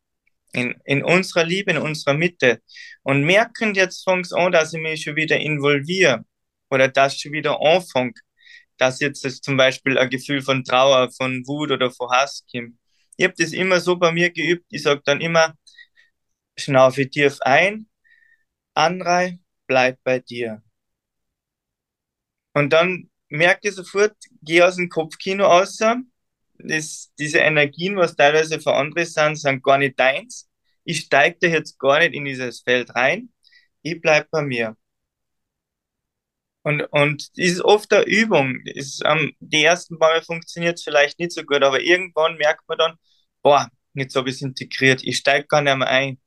in, 0.54 0.76
in 0.86 1.04
unserer 1.04 1.44
Liebe, 1.44 1.72
in 1.72 1.78
unserer 1.78 2.14
Mitte 2.14 2.62
und 3.02 3.24
merken, 3.24 3.74
jetzt 3.74 4.04
fängt 4.04 4.26
es 4.28 4.34
an, 4.34 4.52
dass 4.52 4.74
ich 4.74 4.82
mich 4.82 5.04
schon 5.04 5.16
wieder 5.16 5.40
involviere 5.40 6.26
oder 6.70 6.88
dass 6.88 7.20
schon 7.20 7.32
wieder 7.32 7.60
anfängt, 7.60 8.20
dass 8.78 9.00
jetzt 9.00 9.26
das 9.26 9.42
zum 9.42 9.58
Beispiel 9.58 9.98
ein 9.98 10.10
Gefühl 10.10 10.42
von 10.42 10.64
Trauer, 10.64 11.12
von 11.12 11.44
Wut 11.48 11.72
oder 11.72 11.92
von 11.92 12.10
Hass 12.10 12.46
kommt. 12.52 12.78
Ich 13.18 13.26
habe 13.26 13.36
das 13.38 13.54
immer 13.54 13.80
so 13.80 13.96
bei 13.98 14.12
mir 14.12 14.32
geübt. 14.32 14.66
Ich 14.70 14.84
sage 14.84 15.02
dann 15.06 15.22
immer, 15.22 15.54
schnaufe 16.58 17.10
tief 17.10 17.38
ein, 17.42 17.88
Anrei, 18.76 19.40
bleib 19.68 20.00
bei 20.04 20.20
dir. 20.20 20.64
Und 22.54 22.72
dann 22.74 23.10
merke 23.30 23.70
ich 23.70 23.76
sofort, 23.76 24.16
geh 24.42 24.62
aus 24.62 24.76
dem 24.76 24.90
Kopfkino 24.90 25.46
raus. 25.46 25.80
Das, 26.60 27.12
diese 27.20 27.40
Energien, 27.40 27.98
was 27.98 28.16
teilweise 28.16 28.60
für 28.60 28.74
andere 28.74 29.06
sind, 29.06 29.36
sind 29.38 29.64
gar 29.64 29.78
nicht 29.78 30.00
deins. 30.00 30.50
Ich 30.84 31.00
steige 31.02 31.38
da 31.42 31.48
jetzt 31.48 31.80
gar 31.80 32.00
nicht 32.00 32.14
in 32.14 32.26
dieses 32.26 32.62
Feld 32.62 32.96
rein. 32.96 33.30
Ich 33.82 34.00
bleib 34.02 34.30
bei 34.32 34.42
mir. 34.42 34.78
Und, 36.64 36.82
und 36.92 37.30
ist 37.36 37.62
oft 37.62 37.92
eine 37.94 38.06
Übung. 38.06 38.62
Ist, 38.66 39.04
ähm, 39.06 39.34
die 39.40 39.64
ersten 39.64 39.98
Mal 39.98 40.22
funktioniert 40.24 40.78
es 40.78 40.84
vielleicht 40.84 41.20
nicht 41.20 41.34
so 41.34 41.44
gut, 41.44 41.64
aber 41.64 41.82
irgendwann 41.82 42.38
merkt 42.38 42.68
man 42.68 42.78
dann, 42.78 42.96
boah, 43.42 43.70
jetzt 43.94 44.16
habe 44.16 44.30
ich 44.30 44.36
es 44.36 44.42
integriert. 44.42 45.02
Ich 45.04 45.18
steige 45.18 45.48
gar 45.48 45.62
nicht 45.62 45.76
mehr 45.78 45.88
ein. 45.90 46.20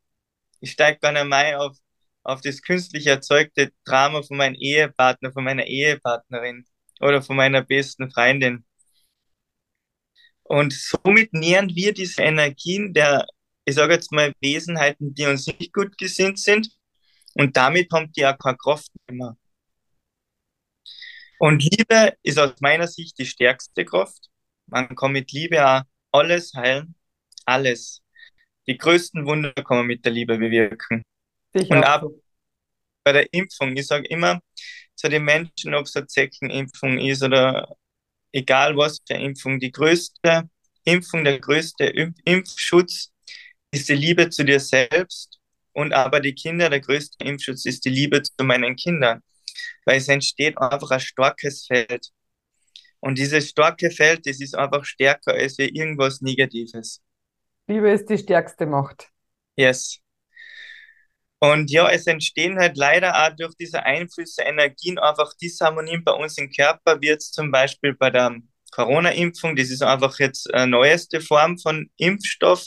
Ich 0.60 0.72
steige 0.72 0.98
gar 1.00 1.12
nicht 1.12 1.24
mehr 1.26 1.38
ein 1.38 1.54
auf, 1.56 1.76
auf 2.22 2.40
das 2.42 2.62
künstlich 2.62 3.06
erzeugte 3.06 3.72
Drama 3.84 4.22
von 4.22 4.36
meinem 4.36 4.56
Ehepartner, 4.56 5.32
von 5.32 5.44
meiner 5.44 5.66
Ehepartnerin 5.66 6.66
oder 7.00 7.22
von 7.22 7.36
meiner 7.36 7.62
besten 7.62 8.10
Freundin. 8.10 8.64
Und 10.42 10.72
somit 10.72 11.32
nähern 11.32 11.74
wir 11.74 11.92
diese 11.92 12.22
Energien 12.22 12.92
der, 12.94 13.26
ich 13.64 13.74
sage 13.74 13.94
jetzt 13.94 14.12
mal, 14.12 14.32
Wesenheiten, 14.40 15.14
die 15.14 15.26
uns 15.26 15.46
nicht 15.46 15.72
gut 15.72 15.98
gesinnt 15.98 16.38
sind. 16.38 16.68
Und 17.34 17.56
damit 17.56 17.90
haben 17.92 18.12
die 18.12 18.26
auch 18.26 18.38
keine 18.38 18.56
Kraft 18.56 18.90
mehr. 19.10 19.36
Und 21.38 21.62
Liebe 21.62 22.14
ist 22.22 22.38
aus 22.38 22.60
meiner 22.60 22.86
Sicht 22.88 23.18
die 23.18 23.26
stärkste 23.26 23.84
Kraft. 23.84 24.28
Man 24.66 24.94
kann 24.96 25.12
mit 25.12 25.32
Liebe 25.32 25.64
auch 25.64 25.82
alles 26.12 26.52
heilen. 26.54 26.94
Alles. 27.44 28.02
Die 28.66 28.76
größten 28.76 29.26
Wunder 29.26 29.52
kann 29.52 29.78
man 29.78 29.86
mit 29.86 30.04
der 30.04 30.12
Liebe 30.12 30.38
bewirken. 30.38 31.02
Ich 31.52 31.70
Und 31.70 31.84
auch 31.84 32.10
bei 33.04 33.12
der 33.12 33.32
Impfung. 33.32 33.76
Ich 33.76 33.86
sage 33.86 34.06
immer 34.08 34.40
zu 34.96 35.08
den 35.08 35.24
Menschen, 35.24 35.74
ob 35.74 35.86
es 35.86 35.94
eine 35.94 36.06
Zeckenimpfung 36.06 36.98
ist 36.98 37.22
oder 37.22 37.76
egal 38.32 38.76
was 38.76 39.00
für 39.06 39.14
Impfung, 39.14 39.60
die 39.60 39.70
größte 39.70 40.48
Impfung, 40.84 41.24
der 41.24 41.38
größte 41.38 41.84
Impfschutz 42.24 43.12
ist 43.70 43.88
die 43.88 43.94
Liebe 43.94 44.30
zu 44.30 44.44
dir 44.44 44.60
selbst 44.60 45.38
und 45.72 45.92
aber 45.92 46.20
die 46.20 46.34
Kinder, 46.34 46.70
der 46.70 46.80
größte 46.80 47.24
Impfschutz 47.24 47.64
ist 47.66 47.84
die 47.84 47.90
Liebe 47.90 48.22
zu 48.22 48.32
meinen 48.42 48.76
Kindern, 48.76 49.22
weil 49.84 49.98
es 49.98 50.08
entsteht 50.08 50.58
einfach 50.58 50.90
ein 50.90 51.00
starkes 51.00 51.66
Feld. 51.66 52.10
Und 53.00 53.18
dieses 53.18 53.50
starke 53.50 53.90
Feld, 53.90 54.26
das 54.26 54.40
ist 54.40 54.54
einfach 54.54 54.84
stärker 54.84 55.32
als 55.32 55.58
wie 55.58 55.68
irgendwas 55.68 56.20
Negatives. 56.20 57.02
Liebe 57.68 57.90
ist 57.90 58.08
die 58.08 58.18
stärkste 58.18 58.66
Macht. 58.66 59.08
Yes. 59.56 60.00
Und 61.38 61.70
ja, 61.70 61.90
es 61.90 62.06
entstehen 62.06 62.58
halt 62.58 62.76
leider 62.76 63.14
auch 63.14 63.36
durch 63.36 63.54
diese 63.54 63.82
Einflüsse 63.82 64.42
Energien 64.42 64.98
einfach 64.98 65.34
Disharmonien 65.34 66.02
bei 66.02 66.12
uns 66.12 66.38
im 66.38 66.50
Körper, 66.50 67.00
wie 67.00 67.08
jetzt 67.08 67.34
zum 67.34 67.50
Beispiel 67.50 67.94
bei 67.94 68.10
der 68.10 68.36
Corona-Impfung. 68.70 69.54
Das 69.54 69.70
ist 69.70 69.82
einfach 69.82 70.18
jetzt 70.18 70.52
eine 70.52 70.66
neueste 70.70 71.20
Form 71.20 71.58
von 71.58 71.90
Impfstoff, 71.96 72.66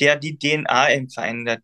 der 0.00 0.16
die 0.16 0.38
DNA 0.38 0.88
verändert. 1.12 1.62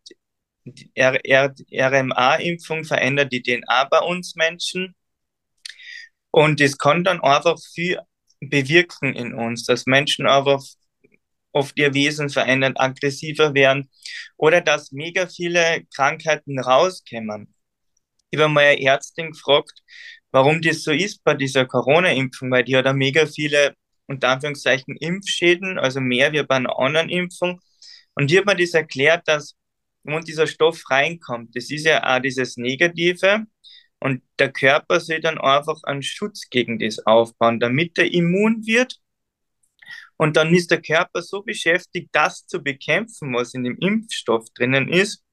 RMA-Impfung 0.97 2.85
verändert 2.85 3.33
die 3.33 3.43
DNA 3.43 3.85
bei 3.85 4.01
uns 4.01 4.35
Menschen. 4.37 4.95
Und 6.31 6.61
das 6.61 6.79
kann 6.79 7.05
dann 7.05 7.21
einfach 7.23 7.57
viel 7.75 7.99
bewirken 8.41 9.15
in 9.15 9.35
uns, 9.35 9.65
dass 9.65 9.87
Menschen 9.87 10.27
einfach 10.27 10.63
oft 11.53 11.79
ihr 11.79 11.95
Wesen 11.95 12.29
verändern, 12.29 12.77
aggressiver 12.77 13.55
werden 13.55 13.91
oder 14.37 14.61
dass 14.61 14.93
mega 14.93 15.27
viele 15.27 15.85
Krankheiten 15.95 16.59
rauskommen. 16.59 17.55
Ich 18.31 18.39
habe 18.39 18.53
mal 18.53 18.65
eine 18.65 18.83
Ärztin 18.83 19.31
gefragt, 19.31 19.83
warum 20.33 20.61
das 20.61 20.83
so 20.83 20.93
ist 20.93 21.25
bei 21.25 21.35
dieser 21.35 21.65
Corona-Impfung, 21.65 22.51
weil 22.51 22.65
die 22.65 22.77
hat 22.77 22.85
da 22.87 22.93
mega 22.93 23.27
viele, 23.27 23.75
unter 24.07 24.29
Anführungszeichen, 24.29 24.97
Impfschäden, 24.97 25.79
also 25.79 26.01
mehr 26.01 26.33
wie 26.33 26.43
bei 26.43 26.57
einer 26.57 26.79
anderen 26.79 27.09
Impfung. 27.09 27.61
Und 28.15 28.31
die 28.31 28.39
hat 28.39 28.47
mir 28.47 28.57
das 28.57 28.75
erklärt, 28.75 29.27
dass, 29.27 29.55
wenn 30.07 30.25
dieser 30.25 30.47
Stoff 30.47 30.83
reinkommt, 30.91 31.57
das 31.57 31.71
ist 31.71 31.85
ja 31.85 32.03
auch 32.03 32.21
dieses 32.21 32.57
Negative, 32.57 33.47
und 33.99 34.23
der 34.39 34.53
Körper 34.53 35.01
soll 35.01 35.21
dann 35.21 35.39
einfach 35.39 35.83
einen 35.85 36.03
Schutz 36.03 36.49
gegen 36.51 36.79
das 36.79 37.05
aufbauen, 37.07 37.61
damit 37.61 37.99
er 37.99 38.13
immun 38.13 38.67
wird. 38.67 39.01
Und 40.19 40.37
dann 40.37 40.55
ist 40.55 40.71
der 40.71 40.83
Körper 40.83 41.23
so 41.23 41.43
beschäftigt, 41.43 42.11
das 42.13 42.47
zu 42.47 42.63
bekämpfen, 42.63 43.35
was 43.35 43.55
in 43.55 43.65
dem 43.65 43.77
Impfstoff 43.79 44.47
drinnen 44.55 44.89
ist, 44.89 45.25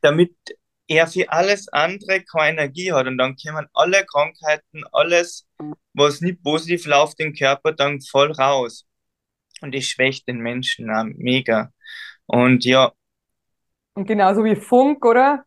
damit 0.00 0.34
er 0.88 1.06
für 1.06 1.30
alles 1.30 1.68
andere 1.68 2.22
keine 2.22 2.60
Energie 2.60 2.92
hat. 2.92 3.06
Und 3.06 3.18
dann 3.18 3.36
kommen 3.36 3.66
alle 3.72 4.04
Krankheiten, 4.04 4.84
alles, 4.92 5.46
was 5.94 6.20
nicht 6.20 6.42
positiv 6.42 6.86
läuft, 6.86 7.20
im 7.20 7.34
Körper 7.34 7.72
dann 7.72 8.00
voll 8.00 8.32
raus. 8.32 8.86
Und 9.60 9.74
das 9.74 9.84
schwächt 9.84 10.28
den 10.28 10.38
Menschen 10.38 10.86
mega. 11.16 11.72
Und 12.26 12.64
ja. 12.64 12.92
Und 13.96 14.06
genauso 14.06 14.44
wie 14.44 14.54
Funk, 14.54 15.04
oder? 15.04 15.44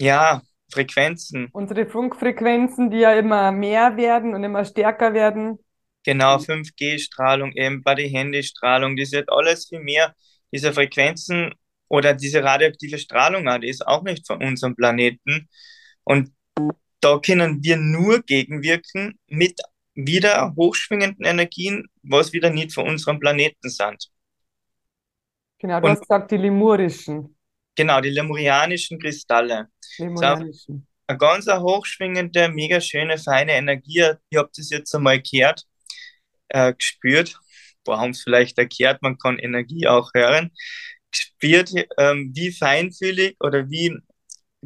Ja, 0.00 0.42
Frequenzen. 0.72 1.52
Unsere 1.52 1.84
Funkfrequenzen, 1.84 2.90
die 2.90 3.00
ja 3.00 3.12
immer 3.12 3.52
mehr 3.52 3.98
werden 3.98 4.34
und 4.34 4.42
immer 4.42 4.64
stärker 4.64 5.12
werden. 5.12 5.58
Genau, 6.04 6.38
5G-Strahlung, 6.38 7.52
eben 7.52 7.82
bei 7.82 7.94
der 7.94 8.08
Handystrahlung, 8.08 8.96
das 8.96 9.12
wird 9.12 9.30
alles 9.30 9.68
viel 9.68 9.80
mehr. 9.80 10.14
Diese 10.52 10.72
Frequenzen 10.72 11.52
oder 11.88 12.14
diese 12.14 12.42
radioaktive 12.42 12.98
Strahlung, 12.98 13.44
die 13.60 13.68
ist 13.68 13.86
auch 13.86 14.02
nicht 14.02 14.26
von 14.26 14.42
unserem 14.42 14.74
Planeten. 14.74 15.48
Und 16.04 16.32
da 17.00 17.18
können 17.18 17.62
wir 17.62 17.76
nur 17.76 18.22
gegenwirken 18.22 19.18
mit 19.28 19.60
wieder 19.94 20.54
hochschwingenden 20.56 21.26
Energien, 21.26 21.88
was 22.02 22.32
wieder 22.32 22.50
nicht 22.50 22.74
von 22.74 22.88
unserem 22.88 23.20
Planeten 23.20 23.68
sind. 23.70 24.08
Genau, 25.58 25.80
du 25.80 25.88
Und, 25.88 25.90
hast 25.90 26.00
gesagt, 26.00 26.30
die 26.32 26.36
lemurischen. 26.36 27.36
Genau, 27.78 28.00
die 28.00 28.10
lemurianischen 28.10 28.98
Kristalle. 28.98 29.68
Lemurianischen. 29.98 30.88
Eine 31.06 31.16
ganz 31.16 31.46
hochschwingende, 31.46 32.48
mega 32.48 32.80
schöne, 32.80 33.18
feine 33.18 33.52
Energie. 33.52 34.04
Ich 34.30 34.36
habe 34.36 34.50
das 34.54 34.70
jetzt 34.70 34.92
einmal 34.96 35.22
gehört, 35.22 35.62
äh, 36.48 36.74
gespürt. 36.74 37.38
Boah, 37.84 38.00
haben 38.00 38.10
es 38.10 38.22
vielleicht 38.24 38.58
erklärt, 38.58 39.00
man 39.00 39.16
kann 39.16 39.38
Energie 39.38 39.86
auch 39.86 40.10
hören. 40.12 40.50
Gespürt, 41.12 41.72
ähm, 41.98 42.32
wie 42.34 42.50
feinfühlig 42.50 43.36
oder 43.38 43.70
wie 43.70 43.96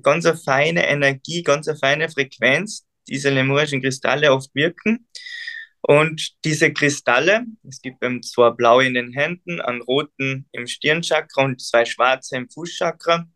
ganz 0.00 0.24
eine 0.24 0.38
feine 0.38 0.88
Energie, 0.88 1.42
ganz 1.42 1.68
eine 1.68 1.76
feine 1.78 2.08
Frequenz 2.08 2.86
diese 3.08 3.28
lemurischen 3.28 3.82
Kristalle 3.82 4.32
oft 4.32 4.54
wirken. 4.54 5.06
Und 5.82 6.36
diese 6.44 6.72
Kristalle, 6.72 7.44
es 7.68 7.82
gibt 7.82 8.02
eben 8.04 8.22
zwei 8.22 8.50
blaue 8.50 8.86
in 8.86 8.94
den 8.94 9.12
Händen, 9.12 9.60
einen 9.60 9.82
roten 9.82 10.48
im 10.52 10.66
Stirnchakra 10.66 11.44
und 11.44 11.60
zwei 11.60 11.84
schwarze 11.84 12.36
im 12.36 12.48
Fußchakra. 12.48 13.26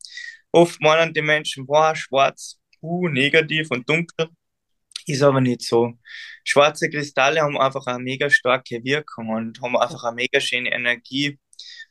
Oft 0.53 0.81
meinen 0.81 1.13
die 1.13 1.23
Menschen, 1.23 1.67
boah, 1.67 1.95
schwarz, 1.97 2.61
uh, 2.81 3.09
negativ 3.09 3.71
und 3.71 3.89
dunkel. 3.89 4.29
Ist 5.07 5.23
aber 5.23 5.41
nicht 5.41 5.63
so. 5.63 5.95
Schwarze 6.45 6.89
Kristalle 6.89 7.41
haben 7.41 7.59
einfach 7.59 7.87
eine 7.87 8.03
mega 8.03 8.31
starke 8.31 8.83
Wirkung 8.83 9.29
und 9.29 9.61
haben 9.61 9.77
einfach 9.77 10.05
eine 10.05 10.17
mega 10.17 10.41
schöne 10.41 10.73
Energie 10.73 11.39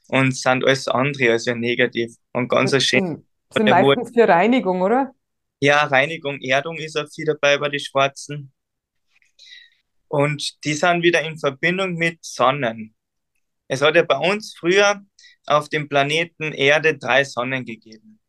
und 0.08 0.36
sind 0.36 0.64
alles 0.64 0.88
andere 0.88 1.32
als 1.32 1.46
negativ 1.46 2.16
und 2.32 2.48
ganz 2.48 2.72
das 2.72 2.84
schön. 2.84 3.26
Sind 3.54 3.70
meistens 3.70 4.12
für 4.14 4.28
Reinigung, 4.28 4.82
oder? 4.82 5.14
Ja, 5.60 5.84
Reinigung, 5.86 6.40
Erdung 6.42 6.78
ist 6.78 6.98
auch 6.98 7.08
viel 7.14 7.26
dabei 7.26 7.58
bei 7.58 7.70
den 7.70 7.80
Schwarzen. 7.80 8.52
Und 10.08 10.64
die 10.64 10.74
sind 10.74 11.04
wieder 11.04 11.22
in 11.22 11.38
Verbindung 11.38 11.96
mit 11.96 12.24
Sonnen. 12.24 12.96
Es 13.68 13.82
hat 13.82 13.96
ja 13.96 14.04
bei 14.04 14.18
uns 14.18 14.56
früher 14.58 15.02
auf 15.46 15.70
dem 15.70 15.90
Planeten 15.90 16.52
Erde 16.54 16.98
drei 16.98 17.24
Sonnen 17.24 17.66
gegeben. 17.66 18.20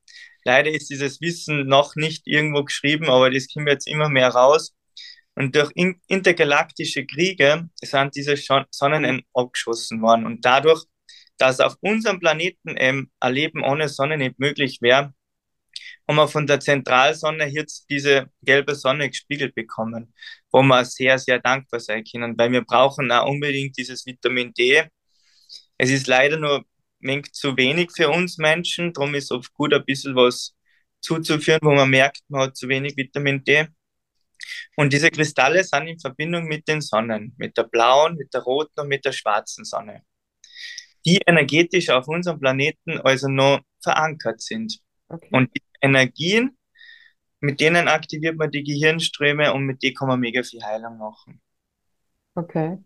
Leider 0.45 0.71
ist 0.71 0.91
dieses 0.91 1.21
Wissen 1.21 1.67
noch 1.67 1.97
nicht 1.97 2.27
irgendwo 2.27 2.65
geschrieben, 2.65 3.11
aber 3.11 3.31
das 3.31 3.49
kommt 3.53 3.69
jetzt 3.69 3.89
immer 3.89 4.09
mehr 4.09 4.29
raus. 4.29 4.75
Und 5.35 5.55
durch 5.55 5.71
intergalaktische 6.07 7.05
Kriege 7.05 7.69
sind 7.83 8.15
diese 8.17 8.37
Sonnen 8.37 9.23
abgeschossen 9.35 10.01
worden. 10.01 10.25
Und 10.25 10.45
dadurch, 10.45 10.85
dass 11.37 11.61
auf 11.61 11.77
unserem 11.81 12.21
Planeten 12.21 12.75
ähm, 12.79 13.11
ein 13.21 13.35
Leben 13.35 13.63
ohne 13.63 13.89
Sonne 13.89 14.17
nicht 14.17 14.39
möglich 14.39 14.79
wäre, 14.81 15.13
haben 16.09 16.17
wir 16.17 16.29
von 16.29 16.47
der 16.47 16.61
Zentralsonne 16.61 17.47
jetzt 17.47 17.87
diese 17.91 18.31
gelbe 18.43 18.75
Sonne 18.75 19.09
gespiegelt 19.09 19.55
bekommen, 19.55 20.15
wo 20.53 20.63
wir 20.63 20.85
sehr, 20.85 21.19
sehr 21.19 21.41
dankbar 21.41 21.81
sein 21.81 22.05
können, 22.05 22.39
weil 22.39 22.53
wir 22.53 22.63
brauchen 22.63 23.11
auch 23.11 23.29
unbedingt 23.29 23.77
dieses 23.77 24.07
Vitamin 24.07 24.53
D. 24.55 24.85
Es 25.79 25.91
ist 25.91 26.07
leider 26.07 26.39
nur 26.39 26.65
wenig 27.01 27.33
zu 27.33 27.57
wenig 27.57 27.91
für 27.95 28.09
uns 28.09 28.39
Menschen, 28.39 28.93
darum 28.93 29.15
ist 29.15 29.25
es 29.25 29.31
oft 29.31 29.53
gut, 29.55 29.75
ein 29.75 29.85
bisschen 29.85 30.15
was 30.15 30.55
zuzuführen, 31.01 31.61
wo 31.63 31.73
man 31.73 31.91
merkt, 31.91 32.21
man 32.29 32.43
hat 32.43 32.57
zu 32.57 32.69
wenig 32.69 32.97
Vitamin 32.97 33.45
D. 33.45 33.67
Und 34.77 34.93
diese 34.93 35.11
Kristalle 35.11 35.65
sind 35.65 35.87
in 35.89 35.99
Verbindung 35.99 36.45
mit 36.45 36.69
den 36.69 36.81
Sonnen, 36.81 37.35
mit 37.37 37.57
der 37.57 37.65
blauen, 37.65 38.17
mit 38.17 38.33
der 38.35 38.43
roten 38.43 38.81
und 38.81 38.89
mit 38.89 39.05
der 39.05 39.13
schwarzen 39.13 39.65
Sonne, 39.65 40.03
die 41.05 41.21
energetisch 41.27 41.91
auf 41.91 42.09
unserem 42.09 42.39
Planeten 42.39 42.99
also 43.01 43.29
noch 43.29 43.61
verankert 43.83 44.41
sind. 44.41 44.79
Okay. 45.09 45.29
Und 45.31 45.55
die 45.55 45.63
Energien, 45.87 46.57
mit 47.41 47.61
denen 47.61 47.89
aktiviert 47.89 48.37
man 48.37 48.51
die 48.51 48.65
Gehirnströme 48.65 49.53
und 49.53 49.65
mit 49.65 49.83
denen 49.83 49.95
kann 49.95 50.09
man 50.09 50.21
mega 50.21 50.43
viel 50.43 50.63
Heilung 50.63 50.99
machen. 50.99 51.41
Okay. 52.35 52.79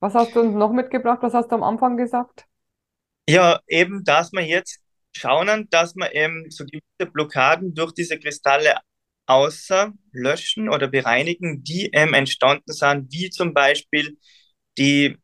Was 0.00 0.14
hast 0.14 0.34
du 0.34 0.40
uns 0.40 0.54
noch 0.54 0.72
mitgebracht? 0.72 1.18
Was 1.22 1.34
hast 1.34 1.48
du 1.48 1.54
am 1.54 1.62
Anfang 1.62 1.96
gesagt? 1.96 2.46
Ja, 3.28 3.60
eben, 3.68 4.02
dass 4.04 4.32
wir 4.32 4.42
jetzt 4.44 4.80
schauen, 5.12 5.68
dass 5.70 5.94
wir 5.94 6.12
eben 6.14 6.50
so 6.50 6.64
gewisse 6.64 7.12
Blockaden 7.12 7.74
durch 7.74 7.92
diese 7.92 8.18
Kristalle 8.18 8.76
außer 9.26 9.92
löschen 10.12 10.68
oder 10.68 10.88
bereinigen, 10.88 11.62
die 11.62 11.86
eben 11.86 12.14
entstanden 12.14 12.72
sind, 12.72 13.12
wie 13.12 13.30
zum 13.30 13.54
Beispiel 13.54 14.18
die, 14.78 15.16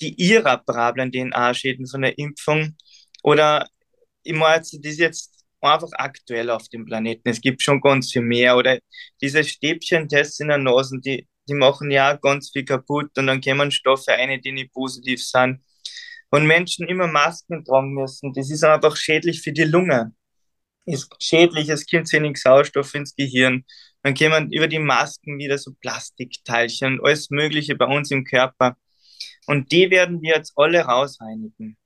die 0.00 0.20
irreparablen 0.20 1.10
DNA-Schäden 1.10 1.86
von 1.86 2.02
der 2.02 2.18
Impfung 2.18 2.76
oder 3.22 3.66
ich 4.22 4.34
meine, 4.34 4.58
das 4.58 4.72
ist 4.74 4.98
jetzt 4.98 5.37
einfach 5.60 5.90
aktuell 5.92 6.50
auf 6.50 6.68
dem 6.68 6.84
Planeten. 6.84 7.28
Es 7.28 7.40
gibt 7.40 7.62
schon 7.62 7.80
ganz 7.80 8.12
viel 8.12 8.22
mehr. 8.22 8.56
Oder 8.56 8.78
diese 9.20 9.44
Stäbchentests 9.44 10.40
in 10.40 10.48
der 10.48 10.58
Nase, 10.58 10.98
die, 11.00 11.26
die 11.48 11.54
machen 11.54 11.90
ja 11.90 12.14
ganz 12.14 12.50
viel 12.50 12.64
kaputt 12.64 13.10
und 13.16 13.26
dann 13.26 13.40
kommen 13.40 13.70
Stoffe 13.70 14.12
ein, 14.12 14.40
die 14.40 14.52
nicht 14.52 14.72
positiv 14.72 15.24
sind. 15.24 15.60
Und 16.30 16.46
Menschen 16.46 16.86
immer 16.88 17.06
Masken 17.06 17.64
tragen 17.64 17.94
müssen, 17.94 18.32
das 18.34 18.50
ist 18.50 18.64
einfach 18.64 18.96
schädlich 18.96 19.40
für 19.42 19.52
die 19.52 19.64
Lunge. 19.64 20.12
Ist 20.84 21.14
schädlich, 21.22 21.68
es 21.68 21.86
kommt 21.86 22.12
wenig 22.12 22.38
Sauerstoff 22.38 22.94
ins 22.94 23.14
Gehirn. 23.14 23.64
Dann 24.02 24.14
kommen 24.14 24.52
über 24.52 24.68
die 24.68 24.78
Masken 24.78 25.38
wieder 25.38 25.58
so 25.58 25.72
Plastikteilchen 25.80 27.00
alles 27.02 27.30
Mögliche 27.30 27.76
bei 27.76 27.86
uns 27.86 28.10
im 28.10 28.24
Körper. 28.24 28.76
Und 29.46 29.72
die 29.72 29.90
werden 29.90 30.22
wir 30.22 30.36
jetzt 30.36 30.52
alle 30.56 30.82
rausreinigen 30.82 31.76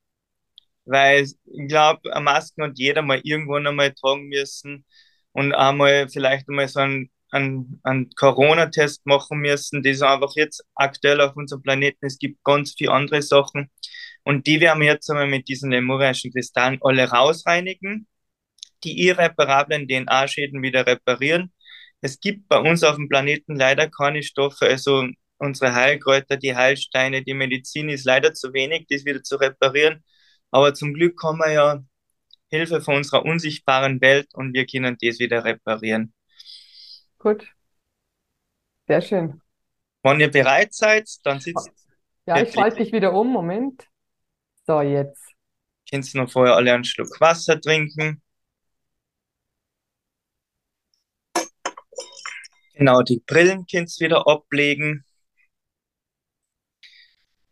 weil 0.85 1.23
ich 1.23 1.67
glaube, 1.67 2.09
Masken 2.21 2.63
hat 2.63 2.73
jeder 2.77 3.01
mal 3.01 3.21
irgendwann 3.23 3.67
einmal 3.67 3.93
tragen 3.93 4.27
müssen. 4.27 4.85
und 5.33 5.53
einmal 5.53 6.09
vielleicht 6.09 6.49
einmal 6.49 6.67
so 6.67 6.79
einen, 6.81 7.11
einen, 7.31 7.79
einen 7.83 8.09
Corona-Test 8.15 9.05
machen 9.05 9.39
müssen. 9.39 9.83
Das 9.83 9.93
ist 9.97 10.03
einfach 10.03 10.33
jetzt 10.35 10.63
aktuell 10.75 11.21
auf 11.21 11.35
unserem 11.35 11.63
Planeten. 11.63 12.05
Es 12.05 12.19
gibt 12.19 12.43
ganz 12.43 12.75
viele 12.77 12.91
andere 12.93 13.21
Sachen. 13.21 13.71
Und 14.23 14.47
die 14.47 14.61
werden 14.61 14.81
wir 14.81 14.87
jetzt 14.89 15.09
einmal 15.09 15.27
mit 15.27 15.47
diesen 15.49 15.71
lemurischen 15.71 16.31
Kristallen 16.31 16.79
alle 16.81 17.09
rausreinigen, 17.09 18.07
die 18.83 19.07
irreparablen 19.07 19.87
DNA-Schäden 19.87 20.61
wieder 20.61 20.85
reparieren. 20.85 21.53
Es 22.01 22.19
gibt 22.19 22.47
bei 22.49 22.59
uns 22.59 22.83
auf 22.83 22.95
dem 22.97 23.09
Planeten 23.09 23.55
leider 23.55 23.89
keine 23.89 24.23
Stoffe, 24.23 24.65
also 24.67 25.07
unsere 25.37 25.73
Heilkräuter, 25.73 26.37
die 26.37 26.55
Heilsteine, 26.55 27.23
die 27.23 27.33
Medizin 27.33 27.89
ist 27.89 28.05
leider 28.05 28.33
zu 28.33 28.53
wenig, 28.53 28.87
das 28.89 29.05
wieder 29.05 29.23
zu 29.23 29.37
reparieren. 29.37 30.03
Aber 30.53 30.75
zum 30.75 30.93
Glück 30.93 31.21
haben 31.23 31.39
wir 31.39 31.51
ja 31.51 31.83
Hilfe 32.49 32.79
von 32.79 32.97
unserer 32.97 33.25
unsichtbaren 33.25 33.99
Welt 34.01 34.27
und 34.35 34.53
wir 34.53 34.67
können 34.67 34.95
das 35.01 35.17
wieder 35.17 35.43
reparieren. 35.43 36.13
Gut. 37.17 37.51
Sehr 38.87 39.01
schön. 39.01 39.41
Wenn 40.03 40.19
ihr 40.19 40.29
bereit 40.29 40.75
seid, 40.75 41.09
dann 41.23 41.39
sitzt. 41.39 41.71
Ja, 42.27 42.39
ich 42.39 42.53
schalte 42.53 42.83
dich 42.83 42.93
wieder 42.93 43.13
um. 43.13 43.31
Moment. 43.33 43.87
So, 44.67 44.81
jetzt. 44.81 45.23
Könnt 45.89 46.13
ihr 46.13 46.21
noch 46.21 46.31
vorher 46.31 46.55
alle 46.55 46.71
einen 46.71 46.83
Schluck 46.83 47.19
Wasser 47.19 47.59
trinken. 47.59 48.21
Genau, 52.75 53.01
die 53.01 53.23
Brillen 53.25 53.65
könnt 53.65 53.89
ihr 53.99 54.05
wieder 54.05 54.27
ablegen. 54.27 55.03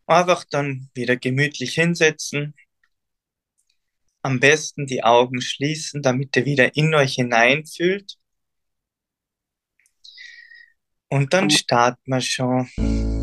Einfach 0.06 0.44
dann 0.44 0.88
wieder 0.94 1.16
gemütlich 1.16 1.74
hinsetzen. 1.74 2.54
Am 4.22 4.38
besten 4.38 4.86
die 4.86 5.02
Augen 5.02 5.40
schließen, 5.40 6.00
damit 6.00 6.36
ihr 6.36 6.44
wieder 6.44 6.76
in 6.76 6.94
euch 6.94 7.14
hineinfühlt. 7.14 8.18
Und 11.08 11.32
dann 11.32 11.50
starten 11.50 12.10
wir 12.10 12.20
schon. 12.20 13.21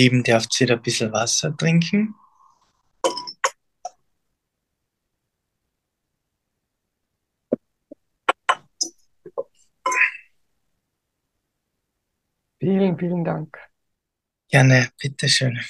Lieben, 0.00 0.22
dürft 0.22 0.58
wieder 0.58 0.76
ein 0.76 0.82
bisschen 0.82 1.12
Wasser 1.12 1.54
trinken. 1.54 2.14
Vielen, 12.58 12.98
vielen 12.98 13.24
Dank. 13.24 13.58
Gerne, 14.48 14.88
bitteschön. 14.98 15.60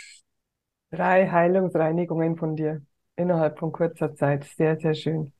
Drei 0.92 1.28
Heilungsreinigungen 1.28 2.36
von 2.36 2.54
dir 2.54 2.82
innerhalb 3.16 3.58
von 3.58 3.72
kurzer 3.72 4.14
Zeit. 4.14 4.44
Sehr, 4.56 4.78
sehr 4.78 4.94
schön. 4.94 5.32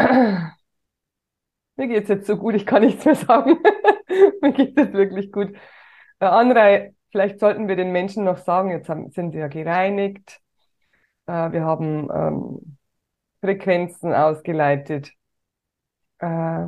Mir 0.00 1.86
geht's 1.86 2.08
jetzt 2.08 2.26
so 2.26 2.36
gut, 2.36 2.56
ich 2.56 2.66
kann 2.66 2.82
nichts 2.82 3.04
mehr 3.04 3.14
sagen. 3.14 3.60
Mir 4.42 4.52
geht 4.52 4.76
es 4.76 4.92
wirklich 4.92 5.30
gut. 5.30 5.56
Äh, 6.20 6.26
Anrei, 6.26 6.94
vielleicht 7.10 7.40
sollten 7.40 7.68
wir 7.68 7.76
den 7.76 7.92
Menschen 7.92 8.24
noch 8.24 8.38
sagen, 8.38 8.70
jetzt 8.70 8.88
haben, 8.88 9.10
sind 9.10 9.34
ja 9.34 9.48
gereinigt. 9.48 10.40
Äh, 11.26 11.52
wir 11.52 11.64
haben 11.64 12.08
ähm, 12.12 12.78
Frequenzen 13.40 14.12
ausgeleitet. 14.14 15.12
Äh, 16.18 16.66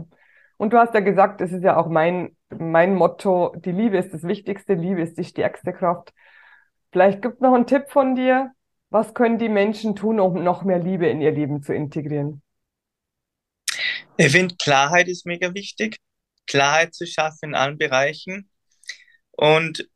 und 0.56 0.72
du 0.72 0.78
hast 0.78 0.94
ja 0.94 1.00
gesagt, 1.00 1.40
es 1.40 1.52
ist 1.52 1.64
ja 1.64 1.76
auch 1.76 1.88
mein, 1.88 2.36
mein 2.50 2.94
Motto, 2.94 3.54
die 3.56 3.72
Liebe 3.72 3.96
ist 3.96 4.12
das 4.12 4.24
Wichtigste, 4.24 4.74
Liebe 4.74 5.00
ist 5.00 5.16
die 5.16 5.24
stärkste 5.24 5.72
Kraft. 5.72 6.12
Vielleicht 6.92 7.22
gibt 7.22 7.40
noch 7.40 7.54
einen 7.54 7.66
Tipp 7.66 7.84
von 7.88 8.14
dir. 8.14 8.52
Was 8.90 9.14
können 9.14 9.38
die 9.38 9.48
Menschen 9.48 9.94
tun, 9.94 10.18
um 10.18 10.42
noch 10.42 10.64
mehr 10.64 10.78
Liebe 10.78 11.06
in 11.06 11.20
ihr 11.20 11.30
Leben 11.30 11.62
zu 11.62 11.72
integrieren? 11.72 12.42
Ich 14.16 14.32
finde, 14.32 14.56
Klarheit 14.56 15.08
ist 15.08 15.24
mega 15.24 15.54
wichtig. 15.54 15.98
Klarheit 16.46 16.92
zu 16.92 17.06
schaffen 17.06 17.50
in 17.50 17.54
allen 17.54 17.78
Bereichen. 17.78 18.49
Und 19.40 19.88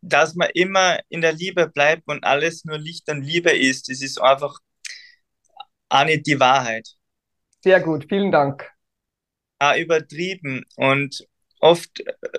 dass 0.00 0.34
man 0.34 0.50
immer 0.54 0.98
in 1.08 1.20
der 1.20 1.32
Liebe 1.32 1.68
bleibt 1.68 2.02
und 2.08 2.24
alles 2.24 2.64
nur 2.64 2.78
Licht 2.78 3.08
und 3.08 3.22
Liebe 3.22 3.52
ist, 3.52 3.88
das 3.88 4.02
ist 4.02 4.20
einfach 4.20 4.58
auch 5.88 6.04
nicht 6.04 6.26
die 6.26 6.40
Wahrheit. 6.40 6.88
Sehr 7.62 7.80
gut, 7.80 8.06
vielen 8.08 8.32
Dank. 8.32 8.68
Auch 9.60 9.76
übertrieben 9.76 10.64
und 10.74 11.24
oft 11.60 11.90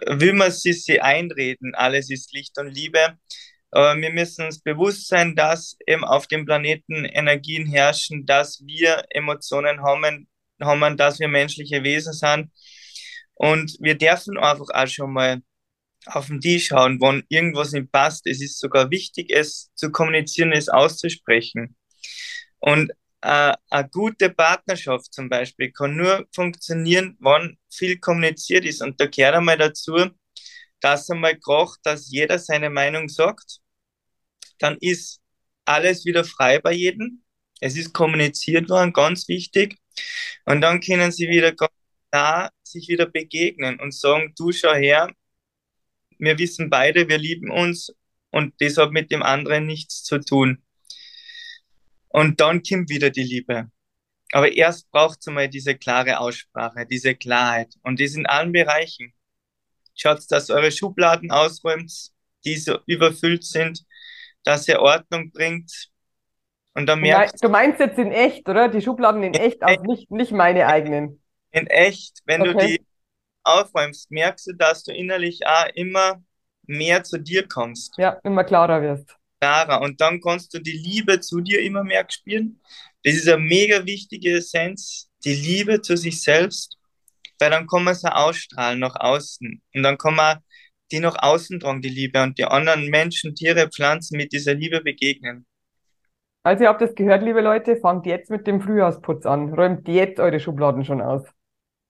will 0.06 0.34
man 0.34 0.52
sich 0.52 0.84
sie 0.84 1.00
einreden, 1.00 1.76
alles 1.76 2.10
ist 2.10 2.34
Licht 2.34 2.58
und 2.58 2.67
Liebe. 2.67 3.17
Aber 3.69 3.95
wir 3.95 4.12
müssen 4.12 4.43
uns 4.43 4.60
bewusst 4.60 5.08
sein, 5.08 5.34
dass 5.38 5.78
eben 5.88 6.04
auf 6.04 6.28
dem 6.28 6.45
Planeten 6.45 7.06
Energien 7.06 7.65
herrschen, 7.67 8.26
dass 8.26 8.62
wir 8.65 9.06
Emotionen 9.12 9.82
haben, 9.82 10.28
haben, 10.62 10.97
dass 10.97 11.21
wir 11.21 11.30
menschliche 11.30 11.84
Wesen 11.84 12.12
sind. 12.12 12.51
Und 13.36 13.78
wir 13.80 13.97
dürfen 13.97 14.38
einfach 14.38 14.68
auch 14.74 14.88
schon 14.88 15.14
mal 15.14 15.41
auf 16.06 16.28
den 16.28 16.41
Tisch 16.41 16.68
schauen, 16.68 16.99
wenn 16.99 17.24
irgendwas 17.30 17.72
nicht 17.74 17.91
passt. 17.91 18.28
Es 18.28 18.41
ist 18.41 18.60
sogar 18.60 18.89
wichtig, 18.91 19.32
es 19.32 19.72
zu 19.76 19.91
kommunizieren, 19.91 20.52
es 20.52 20.70
auszusprechen. 20.70 21.76
Und 22.60 22.91
äh, 23.22 23.54
eine 23.70 23.89
gute 23.89 24.30
Partnerschaft 24.30 25.14
zum 25.14 25.30
Beispiel 25.30 25.72
kann 25.72 25.95
nur 25.95 26.28
funktionieren, 26.34 27.18
wenn 27.20 27.58
viel 27.70 27.99
kommuniziert 27.99 28.66
ist. 28.66 28.82
Und 28.82 28.99
da 28.99 29.06
gehört 29.06 29.36
einmal 29.36 29.58
dazu, 29.58 30.10
dass 30.80 31.10
einmal 31.10 31.38
kocht, 31.38 31.80
dass 31.84 32.12
jeder 32.12 32.39
seine 32.39 32.70
Meinung 32.70 33.10
sagt. 33.10 33.60
Dann 34.60 34.78
ist 34.80 35.22
alles 35.66 36.06
wieder 36.06 36.24
frei 36.24 36.60
bei 36.60 36.74
jedem. 36.74 37.24
Es 37.60 37.78
ist 37.78 37.93
kommuniziert 37.93 38.70
worden, 38.70 38.93
ganz 38.93 39.28
wichtig. 39.28 39.78
Und 40.45 40.62
dann 40.62 40.82
können 40.82 41.12
sie 41.12 41.30
wieder 41.30 41.54
nah 42.12 42.49
sich 42.64 42.88
wieder 42.88 43.06
begegnen 43.06 43.80
und 43.80 43.93
sagen, 43.93 44.34
du 44.38 44.52
schau 44.52 44.74
her, 44.74 45.14
wir 46.22 46.38
wissen 46.38 46.69
beide, 46.69 47.09
wir 47.09 47.17
lieben 47.17 47.49
uns 47.51 47.93
und 48.30 48.53
das 48.59 48.78
hat 48.78 48.91
mit 48.91 49.11
dem 49.11 49.24
anderen 49.24 49.65
nichts 49.65 50.03
zu 50.03 50.19
tun. 50.19 50.63
Und 52.09 52.39
dann 52.39 52.61
kommt 52.61 52.89
wieder 52.89 53.09
die 53.09 53.24
Liebe. 53.24 53.69
Aber 54.32 54.51
erst 54.51 54.89
braucht 54.91 55.19
es 55.19 55.28
einmal 55.28 55.49
diese 55.49 55.76
klare 55.76 56.19
Aussprache, 56.19 56.86
diese 56.86 57.15
Klarheit. 57.15 57.74
Und 57.84 57.99
das 57.99 58.15
in 58.15 58.26
allen 58.26 58.51
Bereichen. 58.51 59.13
Schaut, 59.95 60.19
dass 60.30 60.49
eure 60.49 60.72
Schubladen 60.72 61.32
ausräumt, 61.32 61.91
die 62.45 62.55
so 62.55 62.80
überfüllt 62.86 63.43
sind, 63.43 63.84
dass 64.43 64.67
ihr 64.67 64.80
Ordnung 64.80 65.32
bringt. 65.32 65.89
Und 66.74 66.86
dann 66.86 67.01
merkt 67.01 67.43
Du 67.43 67.49
meinst 67.49 67.80
jetzt 67.80 67.97
in 67.97 68.11
echt, 68.11 68.47
oder? 68.47 68.69
Die 68.69 68.82
Schubladen 68.82 69.24
in 69.24 69.34
echt, 69.34 69.63
auch 69.63 69.82
nicht, 69.84 70.09
nicht 70.11 70.32
meine 70.32 70.67
eigenen. 70.67 71.22
In 71.51 71.67
echt, 71.67 72.22
wenn 72.26 72.41
okay. 72.41 72.53
du 72.53 72.67
die 72.67 72.86
aufräumst, 73.43 74.11
merkst 74.11 74.47
du, 74.47 74.53
dass 74.53 74.83
du 74.83 74.93
innerlich 74.93 75.45
auch 75.45 75.67
immer 75.75 76.23
mehr 76.65 77.03
zu 77.03 77.17
dir 77.17 77.47
kommst. 77.47 77.93
Ja, 77.97 78.19
immer 78.23 78.43
klarer 78.43 78.81
wirst. 78.81 79.15
Klarer. 79.39 79.81
Und 79.81 79.99
dann 80.01 80.21
kannst 80.21 80.53
du 80.53 80.59
die 80.59 80.77
Liebe 80.77 81.19
zu 81.19 81.41
dir 81.41 81.61
immer 81.61 81.83
mehr 81.83 82.05
spüren. 82.07 82.61
Das 83.03 83.15
ist 83.15 83.27
eine 83.27 83.41
mega 83.41 83.85
wichtige 83.85 84.37
Essenz, 84.37 85.09
die 85.25 85.33
Liebe 85.33 85.81
zu 85.81 85.97
sich 85.97 86.21
selbst, 86.21 86.77
weil 87.39 87.49
dann 87.49 87.67
kann 87.67 87.83
man 87.83 87.95
sie 87.95 88.13
ausstrahlen 88.13 88.79
nach 88.79 88.95
außen. 88.95 89.61
Und 89.73 89.83
dann 89.83 89.97
kann 89.97 90.15
man 90.15 90.39
die 90.91 90.99
nach 90.99 91.15
außen 91.21 91.59
tragen, 91.59 91.81
die 91.81 91.89
Liebe, 91.89 92.21
und 92.21 92.37
die 92.37 92.45
anderen 92.45 92.87
Menschen, 92.89 93.33
Tiere, 93.33 93.69
Pflanzen 93.69 94.17
mit 94.17 94.33
dieser 94.33 94.53
Liebe 94.53 94.81
begegnen. 94.81 95.45
Also 96.43 96.63
ihr 96.63 96.69
habt 96.69 96.81
das 96.81 96.95
gehört, 96.95 97.23
liebe 97.23 97.41
Leute, 97.41 97.77
fangt 97.77 98.05
jetzt 98.05 98.29
mit 98.29 98.47
dem 98.47 98.61
Frühjahrsputz 98.61 99.25
an. 99.25 99.53
Räumt 99.53 99.87
jetzt 99.87 100.19
eure 100.19 100.39
Schubladen 100.39 100.83
schon 100.83 101.01
aus. 101.01 101.23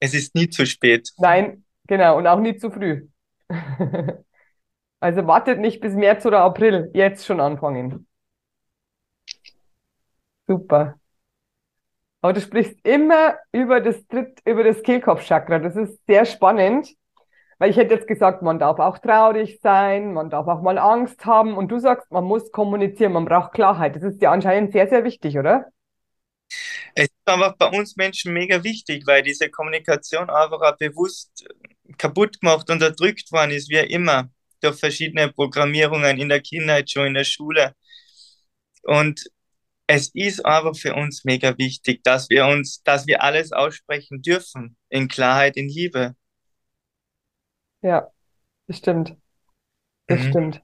Es 0.02 0.16
ist 0.16 0.34
nie 0.34 0.50
zu 0.50 0.66
spät. 0.66 1.12
Nein, 1.20 1.64
genau, 1.88 2.18
und 2.18 2.26
auch 2.26 2.40
nie 2.40 2.58
zu 2.58 2.72
früh. 2.72 3.08
also 5.00 5.28
wartet 5.28 5.60
nicht 5.60 5.80
bis 5.80 5.94
März 5.94 6.26
oder 6.26 6.40
April, 6.40 6.90
jetzt 6.94 7.26
schon 7.26 7.40
anfangen. 7.40 8.08
Super. 10.48 10.96
Aber 12.22 12.34
du 12.34 12.42
sprichst 12.42 12.84
immer 12.84 13.36
über 13.52 13.80
das 13.80 14.08
Dritt, 14.08 14.40
über 14.46 14.64
das 14.64 14.82
Kehlkopfchakra. 14.82 15.60
Das 15.60 15.76
ist 15.76 16.04
sehr 16.08 16.26
spannend, 16.26 16.90
weil 17.60 17.70
ich 17.70 17.78
hätte 17.78 17.94
jetzt 17.94 18.08
gesagt, 18.08 18.42
man 18.42 18.58
darf 18.58 18.80
auch 18.80 18.98
traurig 18.98 19.60
sein, 19.62 20.14
man 20.14 20.32
darf 20.32 20.48
auch 20.48 20.64
mal 20.64 20.80
Angst 20.80 21.26
haben 21.28 21.56
und 21.56 21.70
du 21.70 21.78
sagst, 21.78 22.12
man 22.12 22.24
muss 22.24 22.52
kommunizieren, 22.52 23.14
man 23.14 23.26
braucht 23.26 23.54
Klarheit. 23.54 23.96
Das 23.96 24.04
ist 24.04 24.22
ja 24.22 24.32
anscheinend 24.32 24.72
sehr, 24.72 24.88
sehr 24.88 25.04
wichtig, 25.04 25.38
oder? 25.38 25.68
Es 26.96 27.06
ist 27.06 27.14
einfach 27.26 27.56
bei 27.58 27.68
uns 27.68 27.96
Menschen 27.96 28.34
mega 28.34 28.64
wichtig, 28.64 29.06
weil 29.06 29.24
diese 29.24 29.50
Kommunikation 29.50 30.30
einfach 30.30 30.78
bewusst 30.78 31.46
kaputt 31.98 32.40
gemacht, 32.40 32.70
und 32.70 32.76
unterdrückt 32.76 33.32
worden 33.32 33.52
ist, 33.52 33.70
wie 33.70 33.78
immer, 33.78 34.30
durch 34.62 34.80
verschiedene 34.80 35.32
Programmierungen 35.32 36.18
in 36.20 36.30
der 36.30 36.42
Kindheit, 36.42 36.90
schon 36.90 37.08
in 37.08 37.14
der 37.14 37.24
Schule. 37.24 37.76
Und 38.84 39.30
es 39.88 40.10
ist 40.14 40.46
einfach 40.46 40.76
für 40.76 40.96
uns 40.96 41.26
mega 41.26 41.58
wichtig, 41.58 42.04
dass 42.04 42.30
wir 42.30 42.46
uns, 42.46 42.82
dass 42.84 43.08
wir 43.08 43.24
alles 43.24 43.52
aussprechen 43.52 44.22
dürfen, 44.22 44.78
in 44.90 45.08
Klarheit, 45.08 45.58
in 45.58 45.68
Liebe. 45.68 46.16
Ja, 47.82 48.10
das 48.68 48.78
stimmt. 48.78 49.18
Das 50.08 50.22
mhm. 50.22 50.30
stimmt. 50.30 50.62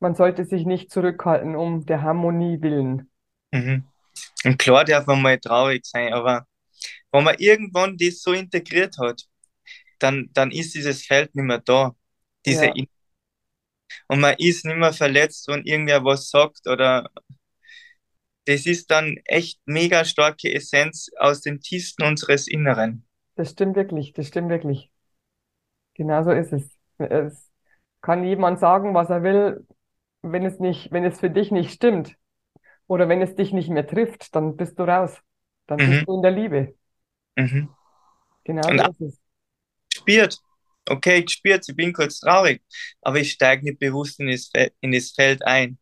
Man 0.00 0.14
sollte 0.14 0.44
sich 0.44 0.64
nicht 0.64 0.90
zurückhalten 0.90 1.56
um 1.56 1.86
der 1.86 2.02
Harmonie 2.02 2.60
willen. 2.60 3.10
Mhm. 3.52 3.84
Und 4.44 4.58
klar 4.58 4.84
darf 4.84 5.06
man 5.06 5.22
mal 5.22 5.38
traurig 5.38 5.84
sein, 5.84 6.12
aber 6.12 6.46
wenn 7.12 7.24
man 7.24 7.36
irgendwann 7.38 7.96
das 7.96 8.22
so 8.22 8.32
integriert 8.32 8.96
hat, 8.98 9.22
dann, 9.98 10.28
dann 10.32 10.50
ist 10.50 10.74
dieses 10.74 11.04
Feld 11.04 11.34
nicht 11.34 11.44
mehr 11.44 11.58
da. 11.58 11.94
Diese 12.46 12.66
ja. 12.66 12.84
Und 14.06 14.20
man 14.20 14.34
ist 14.38 14.64
nicht 14.64 14.76
mehr 14.76 14.92
verletzt, 14.92 15.48
wenn 15.48 15.64
irgendwer 15.64 16.04
was 16.04 16.28
sagt 16.30 16.66
oder 16.66 17.10
das 18.46 18.64
ist 18.64 18.90
dann 18.90 19.18
echt 19.24 19.60
mega 19.66 20.04
starke 20.04 20.52
Essenz 20.52 21.10
aus 21.18 21.42
dem 21.42 21.60
tiefsten 21.60 22.02
unseres 22.04 22.48
Inneren. 22.48 23.06
Das 23.34 23.50
stimmt 23.50 23.76
wirklich, 23.76 24.14
das 24.14 24.28
stimmt 24.28 24.48
wirklich. 24.48 24.90
Genau 25.94 26.22
so 26.22 26.30
ist 26.30 26.52
es. 26.52 26.70
Es 26.96 27.50
kann 28.00 28.24
jemand 28.24 28.58
sagen, 28.58 28.94
was 28.94 29.10
er 29.10 29.22
will, 29.22 29.66
wenn 30.22 30.44
es 30.44 30.58
nicht, 30.60 30.90
wenn 30.92 31.04
es 31.04 31.20
für 31.20 31.30
dich 31.30 31.50
nicht 31.50 31.72
stimmt, 31.72 32.16
oder 32.88 33.08
wenn 33.08 33.22
es 33.22 33.36
dich 33.36 33.52
nicht 33.52 33.68
mehr 33.68 33.86
trifft, 33.86 34.34
dann 34.34 34.56
bist 34.56 34.78
du 34.78 34.82
raus. 34.82 35.14
Dann 35.66 35.78
mhm. 35.78 35.90
bist 35.90 36.08
du 36.08 36.16
in 36.16 36.22
der 36.22 36.30
Liebe. 36.32 36.74
Mhm. 37.36 37.68
Genau 38.44 38.62
so 38.62 38.90
ist 38.90 39.00
es. 39.00 39.20
Spürt. 39.94 40.38
Okay, 40.88 41.18
ich 41.18 41.30
spürt, 41.30 41.68
ich 41.68 41.76
bin 41.76 41.92
kurz 41.92 42.20
traurig, 42.20 42.62
aber 43.02 43.20
ich 43.20 43.32
steige 43.32 43.62
nicht 43.62 43.78
bewusst 43.78 44.18
in 44.20 44.30
das, 44.30 44.48
Feld, 44.48 44.72
in 44.80 44.92
das 44.92 45.10
Feld 45.10 45.44
ein. 45.46 45.78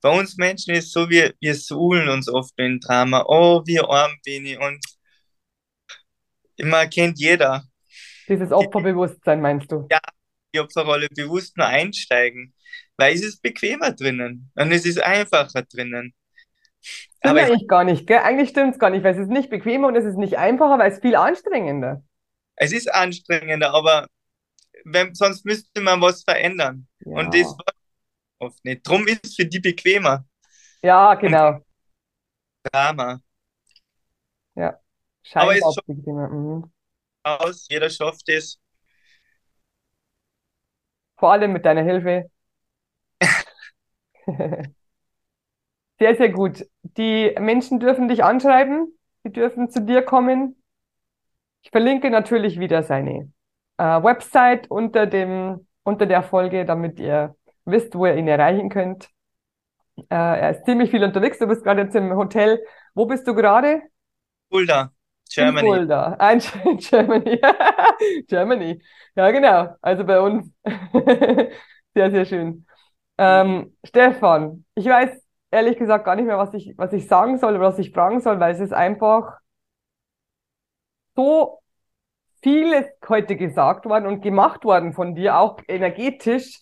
Bei 0.00 0.10
uns 0.10 0.36
Menschen 0.36 0.74
ist 0.74 0.86
es 0.86 0.92
so, 0.92 1.08
wir, 1.08 1.32
wir 1.40 1.54
suhlen 1.54 2.08
uns 2.08 2.28
oft 2.28 2.52
in 2.58 2.80
Drama. 2.80 3.24
Oh, 3.28 3.62
wie 3.66 3.78
arm 3.78 4.12
bin 4.24 4.46
ich. 4.46 4.58
Und 4.58 4.84
immer 6.56 6.88
kennt 6.88 7.20
jeder. 7.20 7.62
Dieses 8.28 8.50
Opferbewusstsein 8.50 9.40
meinst 9.40 9.70
du? 9.70 9.86
Ja, 9.90 10.00
die 10.52 10.58
Opferrolle 10.58 11.06
bewusst 11.14 11.56
nur 11.56 11.66
einsteigen. 11.66 12.52
Weil 12.96 13.14
es 13.14 13.22
ist 13.22 13.40
bequemer 13.40 13.92
drinnen 13.92 14.50
und 14.56 14.72
es 14.72 14.84
ist 14.84 15.00
einfacher 15.00 15.62
drinnen. 15.62 16.12
Stimmt 16.80 17.38
eigentlich 17.38 17.68
gar 17.68 17.84
nicht, 17.84 18.06
gell? 18.06 18.18
Eigentlich 18.18 18.50
stimmt 18.50 18.74
es 18.74 18.78
gar 18.78 18.90
nicht, 18.90 19.02
weil 19.04 19.14
es 19.14 19.20
ist 19.20 19.30
nicht 19.30 19.50
bequemer 19.50 19.88
und 19.88 19.96
es 19.96 20.04
ist 20.04 20.16
nicht 20.16 20.38
einfacher, 20.38 20.78
weil 20.78 20.90
es 20.92 21.00
viel 21.00 21.16
anstrengender. 21.16 22.02
Es 22.56 22.72
ist 22.72 22.92
anstrengender, 22.92 23.72
aber 23.74 24.06
wenn, 24.84 25.14
sonst 25.14 25.44
müsste 25.44 25.80
man 25.80 26.00
was 26.00 26.22
verändern. 26.22 26.86
Ja. 27.00 27.18
Und 27.18 27.34
das 27.34 27.46
war 27.46 27.74
oft 28.38 28.64
nicht. 28.64 28.86
Drum 28.86 29.06
ist 29.08 29.24
es 29.26 29.34
für 29.34 29.46
die 29.46 29.60
bequemer. 29.60 30.24
Ja, 30.82 31.14
genau. 31.14 31.60
Drama. 32.72 33.20
Ja. 34.54 34.78
Aber 35.34 35.52
ist 35.54 35.58
Scheinbar 35.60 35.72
schon- 35.72 35.96
bequemer. 35.96 36.28
Mhm. 36.28 36.72
Aus, 37.24 37.66
jeder 37.68 37.90
schafft 37.90 38.28
es. 38.28 38.60
Vor 41.16 41.32
allem 41.32 41.52
mit 41.52 41.64
deiner 41.66 41.82
Hilfe. 41.82 42.30
Sehr, 45.98 46.16
sehr 46.16 46.30
gut. 46.30 46.64
Die 46.82 47.34
Menschen 47.38 47.80
dürfen 47.80 48.08
dich 48.08 48.22
anschreiben, 48.24 48.96
die 49.24 49.32
dürfen 49.32 49.70
zu 49.70 49.80
dir 49.82 50.02
kommen. 50.02 50.56
Ich 51.62 51.70
verlinke 51.70 52.10
natürlich 52.10 52.58
wieder 52.58 52.82
seine 52.82 53.32
äh, 53.78 53.84
Website 53.84 54.70
unter 54.70 55.06
dem, 55.06 55.66
unter 55.84 56.06
der 56.06 56.22
Folge, 56.22 56.64
damit 56.64 56.98
ihr 57.00 57.36
wisst, 57.64 57.94
wo 57.94 58.06
ihr 58.06 58.16
ihn 58.16 58.28
erreichen 58.28 58.68
könnt. 58.70 59.08
Äh, 60.10 60.14
er 60.14 60.50
ist 60.50 60.64
ziemlich 60.64 60.90
viel 60.90 61.04
unterwegs. 61.04 61.38
Du 61.38 61.46
bist 61.46 61.64
gerade 61.64 61.82
jetzt 61.82 61.96
im 61.96 62.14
Hotel. 62.16 62.62
Wo 62.94 63.06
bist 63.06 63.26
du 63.26 63.34
gerade? 63.34 63.82
Fulda, 64.50 64.92
In 65.36 65.54
Germany. 65.54 65.68
Fulda. 65.68 66.16
Ein 66.18 66.40
in 66.64 66.78
Germany. 66.78 67.40
Germany. 68.28 68.82
Ja, 69.14 69.30
genau. 69.30 69.76
Also 69.82 70.04
bei 70.04 70.20
uns. 70.20 70.50
Sehr, 71.94 72.10
sehr 72.12 72.26
schön. 72.26 72.66
Ähm, 73.18 73.76
Stefan, 73.84 74.64
ich 74.74 74.86
weiß 74.86 75.10
ehrlich 75.50 75.78
gesagt 75.78 76.04
gar 76.04 76.16
nicht 76.16 76.26
mehr, 76.26 76.38
was 76.38 76.54
ich, 76.54 76.74
was 76.76 76.92
ich 76.92 77.06
sagen 77.08 77.38
soll 77.38 77.56
oder 77.56 77.68
was 77.68 77.78
ich 77.78 77.92
fragen 77.92 78.20
soll, 78.20 78.40
weil 78.40 78.54
es 78.54 78.60
ist 78.60 78.72
einfach 78.72 79.38
so 81.16 81.60
vieles 82.42 82.86
heute 83.08 83.36
gesagt 83.36 83.86
worden 83.86 84.06
und 84.06 84.22
gemacht 84.22 84.64
worden 84.64 84.92
von 84.92 85.14
dir, 85.14 85.38
auch 85.38 85.58
energetisch. 85.68 86.60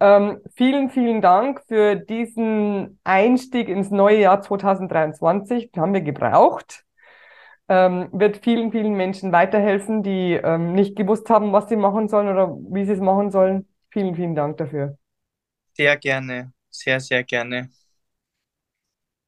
Ähm, 0.00 0.40
vielen, 0.54 0.90
vielen 0.90 1.20
Dank 1.20 1.62
für 1.66 1.96
diesen 1.96 3.00
Einstieg 3.04 3.68
ins 3.68 3.90
neue 3.90 4.20
Jahr 4.20 4.42
2023. 4.42 5.72
Den 5.72 5.82
haben 5.82 5.94
wir 5.94 6.02
gebraucht. 6.02 6.84
Ähm, 7.68 8.08
wird 8.12 8.38
vielen, 8.44 8.72
vielen 8.72 8.94
Menschen 8.94 9.32
weiterhelfen, 9.32 10.02
die 10.02 10.34
ähm, 10.34 10.72
nicht 10.72 10.96
gewusst 10.96 11.28
haben, 11.30 11.52
was 11.52 11.68
sie 11.68 11.76
machen 11.76 12.08
sollen 12.08 12.28
oder 12.28 12.56
wie 12.70 12.84
sie 12.84 12.92
es 12.92 13.00
machen 13.00 13.30
sollen. 13.30 13.68
Vielen, 13.90 14.14
vielen 14.14 14.34
Dank 14.34 14.56
dafür. 14.58 14.96
Sehr 15.74 15.96
gerne. 15.96 16.52
Sehr, 16.70 17.00
sehr 17.00 17.24
gerne. 17.24 17.70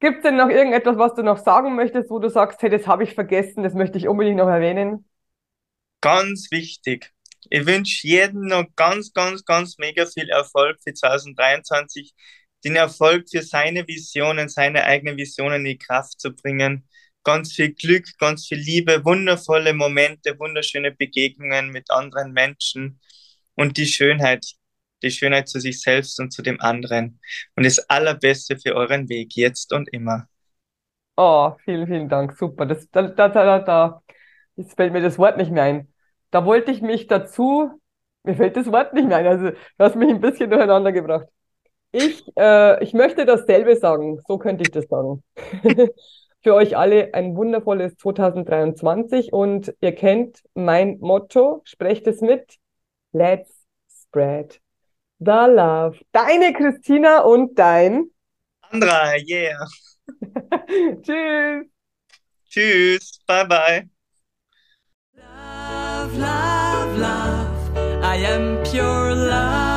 Gibt 0.00 0.18
es 0.18 0.22
denn 0.22 0.36
noch 0.36 0.48
irgendetwas, 0.48 0.96
was 0.98 1.14
du 1.14 1.22
noch 1.22 1.38
sagen 1.38 1.76
möchtest, 1.76 2.10
wo 2.10 2.18
du 2.18 2.30
sagst, 2.30 2.62
hey, 2.62 2.70
das 2.70 2.86
habe 2.86 3.04
ich 3.04 3.14
vergessen, 3.14 3.62
das 3.62 3.74
möchte 3.74 3.98
ich 3.98 4.08
unbedingt 4.08 4.38
noch 4.38 4.48
erwähnen? 4.48 5.04
Ganz 6.00 6.50
wichtig. 6.50 7.12
Ich 7.50 7.66
wünsche 7.66 8.06
jedem 8.06 8.42
noch 8.46 8.64
ganz, 8.76 9.12
ganz, 9.12 9.44
ganz 9.44 9.78
mega 9.78 10.06
viel 10.06 10.28
Erfolg 10.30 10.78
für 10.82 10.94
2023. 10.94 12.14
Den 12.64 12.76
Erfolg 12.76 13.28
für 13.30 13.42
seine 13.42 13.86
Visionen, 13.86 14.48
seine 14.48 14.84
eigenen 14.84 15.16
Visionen 15.16 15.60
in 15.60 15.72
die 15.72 15.78
Kraft 15.78 16.20
zu 16.20 16.32
bringen. 16.34 16.88
Ganz 17.24 17.52
viel 17.52 17.72
Glück, 17.74 18.06
ganz 18.18 18.46
viel 18.46 18.58
Liebe, 18.58 19.04
wundervolle 19.04 19.74
Momente, 19.74 20.38
wunderschöne 20.38 20.92
Begegnungen 20.92 21.70
mit 21.70 21.90
anderen 21.90 22.32
Menschen 22.32 23.00
und 23.54 23.76
die 23.76 23.86
Schönheit, 23.86 24.46
die 25.02 25.10
Schönheit 25.10 25.48
zu 25.48 25.60
sich 25.60 25.80
selbst 25.80 26.20
und 26.20 26.32
zu 26.32 26.42
dem 26.42 26.60
anderen. 26.60 27.20
Und 27.56 27.66
das 27.66 27.78
Allerbeste 27.88 28.58
für 28.58 28.74
euren 28.74 29.08
Weg, 29.08 29.34
jetzt 29.36 29.72
und 29.72 29.92
immer. 29.92 30.26
Oh, 31.16 31.54
vielen, 31.64 31.86
vielen 31.86 32.08
Dank. 32.08 32.36
Super. 32.36 32.66
Das, 32.66 32.88
da, 32.90 33.02
da, 33.02 33.28
da, 33.28 33.58
da. 33.58 34.02
Jetzt 34.56 34.76
fällt 34.76 34.92
mir 34.92 35.02
das 35.02 35.18
Wort 35.18 35.36
nicht 35.36 35.50
mehr 35.50 35.64
ein. 35.64 35.92
Da 36.30 36.44
wollte 36.44 36.70
ich 36.70 36.82
mich 36.82 37.06
dazu, 37.06 37.70
mir 38.22 38.34
fällt 38.34 38.56
das 38.56 38.70
Wort 38.70 38.94
nicht 38.94 39.08
mehr 39.08 39.18
ein. 39.18 39.26
Also, 39.26 39.50
du 39.50 39.56
hast 39.78 39.96
mich 39.96 40.10
ein 40.10 40.20
bisschen 40.20 40.50
durcheinander 40.50 40.92
gebracht. 40.92 41.26
Ich, 41.92 42.24
äh, 42.38 42.82
ich 42.82 42.92
möchte 42.94 43.24
dasselbe 43.26 43.76
sagen. 43.76 44.20
So 44.26 44.38
könnte 44.38 44.62
ich 44.62 44.70
das 44.70 44.86
sagen. 44.86 45.22
Für 46.42 46.54
euch 46.54 46.76
alle 46.76 47.12
ein 47.12 47.36
wundervolles 47.36 47.96
2023 47.96 49.32
und 49.32 49.74
ihr 49.80 49.94
kennt 49.94 50.42
mein 50.54 50.98
Motto, 51.00 51.60
sprecht 51.64 52.06
es 52.06 52.22
mit. 52.22 52.56
Let's 53.12 53.66
spread 53.90 54.60
the 55.20 55.46
love. 55.46 55.96
Deine 56.12 56.52
Christina 56.52 57.20
und 57.20 57.58
dein. 57.58 58.10
Andra, 58.70 59.16
yeah. 59.16 59.66
Tschüss. 61.02 61.66
Tschüss. 62.48 63.20
Bye, 63.26 63.44
bye. 63.44 63.88
Love, 65.16 66.18
love, 66.18 66.98
love. 66.98 68.02
I 68.02 68.16
am 68.16 68.62
pure 68.64 69.14
love. 69.14 69.69